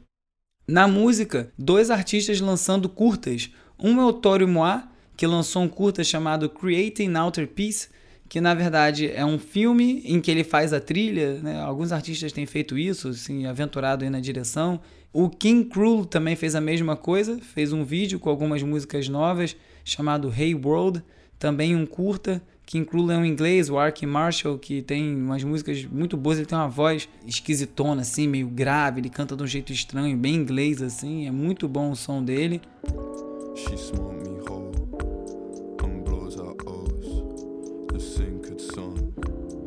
Na 0.66 0.88
música, 0.88 1.52
dois 1.56 1.88
artistas 1.88 2.40
lançando 2.40 2.88
curtas. 2.88 3.48
Um 3.78 4.00
é 4.00 4.04
o 4.04 4.12
Tório 4.12 4.48
Moa, 4.48 4.88
que 5.16 5.24
lançou 5.24 5.62
um 5.62 5.68
curta 5.68 6.02
chamado 6.02 6.50
Creating 6.50 7.14
Outer 7.14 7.46
Peace, 7.46 7.90
que 8.28 8.40
na 8.40 8.54
verdade 8.54 9.08
é 9.12 9.24
um 9.24 9.38
filme 9.38 10.02
em 10.04 10.20
que 10.20 10.32
ele 10.32 10.42
faz 10.42 10.72
a 10.72 10.80
trilha. 10.80 11.34
Né? 11.34 11.60
Alguns 11.60 11.92
artistas 11.92 12.32
têm 12.32 12.44
feito 12.44 12.76
isso, 12.76 13.10
assim, 13.10 13.46
aventurado 13.46 14.02
aí 14.02 14.10
na 14.10 14.18
direção. 14.18 14.80
O 15.12 15.30
King 15.30 15.68
Cruel 15.68 16.06
também 16.06 16.34
fez 16.34 16.56
a 16.56 16.60
mesma 16.60 16.96
coisa, 16.96 17.38
fez 17.38 17.72
um 17.72 17.84
vídeo 17.84 18.18
com 18.18 18.28
algumas 18.28 18.64
músicas 18.64 19.08
novas 19.08 19.54
chamado 19.84 20.32
Hey 20.36 20.56
World, 20.56 21.04
também 21.42 21.74
um 21.74 21.84
curta 21.84 22.40
que 22.64 22.78
inclui 22.78 23.16
um 23.16 23.24
inglês, 23.24 23.68
o 23.68 23.76
Ark 23.76 24.06
Marshall, 24.06 24.56
que 24.56 24.80
tem 24.80 25.12
umas 25.12 25.42
músicas 25.42 25.84
muito 25.84 26.16
boas, 26.16 26.38
ele 26.38 26.46
tem 26.46 26.56
uma 26.56 26.68
voz 26.68 27.08
esquisitona, 27.26 28.02
assim, 28.02 28.28
meio 28.28 28.46
grave, 28.46 29.00
ele 29.00 29.10
canta 29.10 29.34
de 29.34 29.42
um 29.42 29.46
jeito 29.46 29.72
estranho, 29.72 30.16
bem 30.16 30.36
inglês, 30.36 30.80
assim, 30.80 31.26
é 31.26 31.32
muito 31.32 31.66
bom 31.66 31.90
o 31.90 31.96
som 31.96 32.22
dele. 32.22 32.62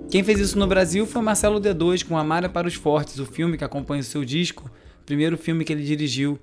Quem 0.09 0.23
fez 0.23 0.39
isso 0.39 0.57
no 0.57 0.65
Brasil 0.65 1.05
foi 1.05 1.21
Marcelo 1.21 1.59
D2 1.59 2.07
com 2.07 2.17
Amara 2.17 2.47
para 2.47 2.69
os 2.69 2.75
Fortes, 2.75 3.19
o 3.19 3.25
filme 3.25 3.57
que 3.57 3.65
acompanha 3.65 3.99
o 3.99 4.05
seu 4.05 4.23
disco, 4.23 4.71
primeiro 5.05 5.37
filme 5.37 5.65
que 5.65 5.73
ele 5.73 5.83
dirigiu. 5.83 6.39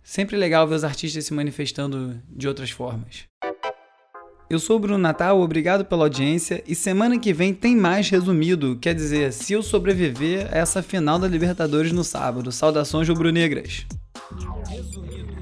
Sempre 0.00 0.36
legal 0.36 0.68
ver 0.68 0.76
os 0.76 0.84
artistas 0.84 1.24
se 1.24 1.34
manifestando 1.34 2.22
de 2.30 2.46
outras 2.46 2.70
formas. 2.70 3.26
Eu 4.48 4.60
sou 4.60 4.76
o 4.76 4.78
Bruno 4.78 4.98
Natal, 4.98 5.40
obrigado 5.40 5.84
pela 5.84 6.04
audiência 6.04 6.62
e 6.68 6.74
semana 6.74 7.18
que 7.18 7.32
vem 7.32 7.52
tem 7.52 7.74
mais 7.74 8.08
resumido, 8.08 8.78
quer 8.80 8.94
dizer, 8.94 9.32
se 9.32 9.54
eu 9.54 9.62
sobreviver 9.62 10.46
a 10.52 10.58
essa 10.58 10.80
final 10.84 11.18
da 11.18 11.26
Libertadores 11.26 11.90
no 11.90 12.04
sábado. 12.04 12.52
Saudações 12.52 13.08
rubro-negras. 13.08 13.84
Resumido. 14.68 15.35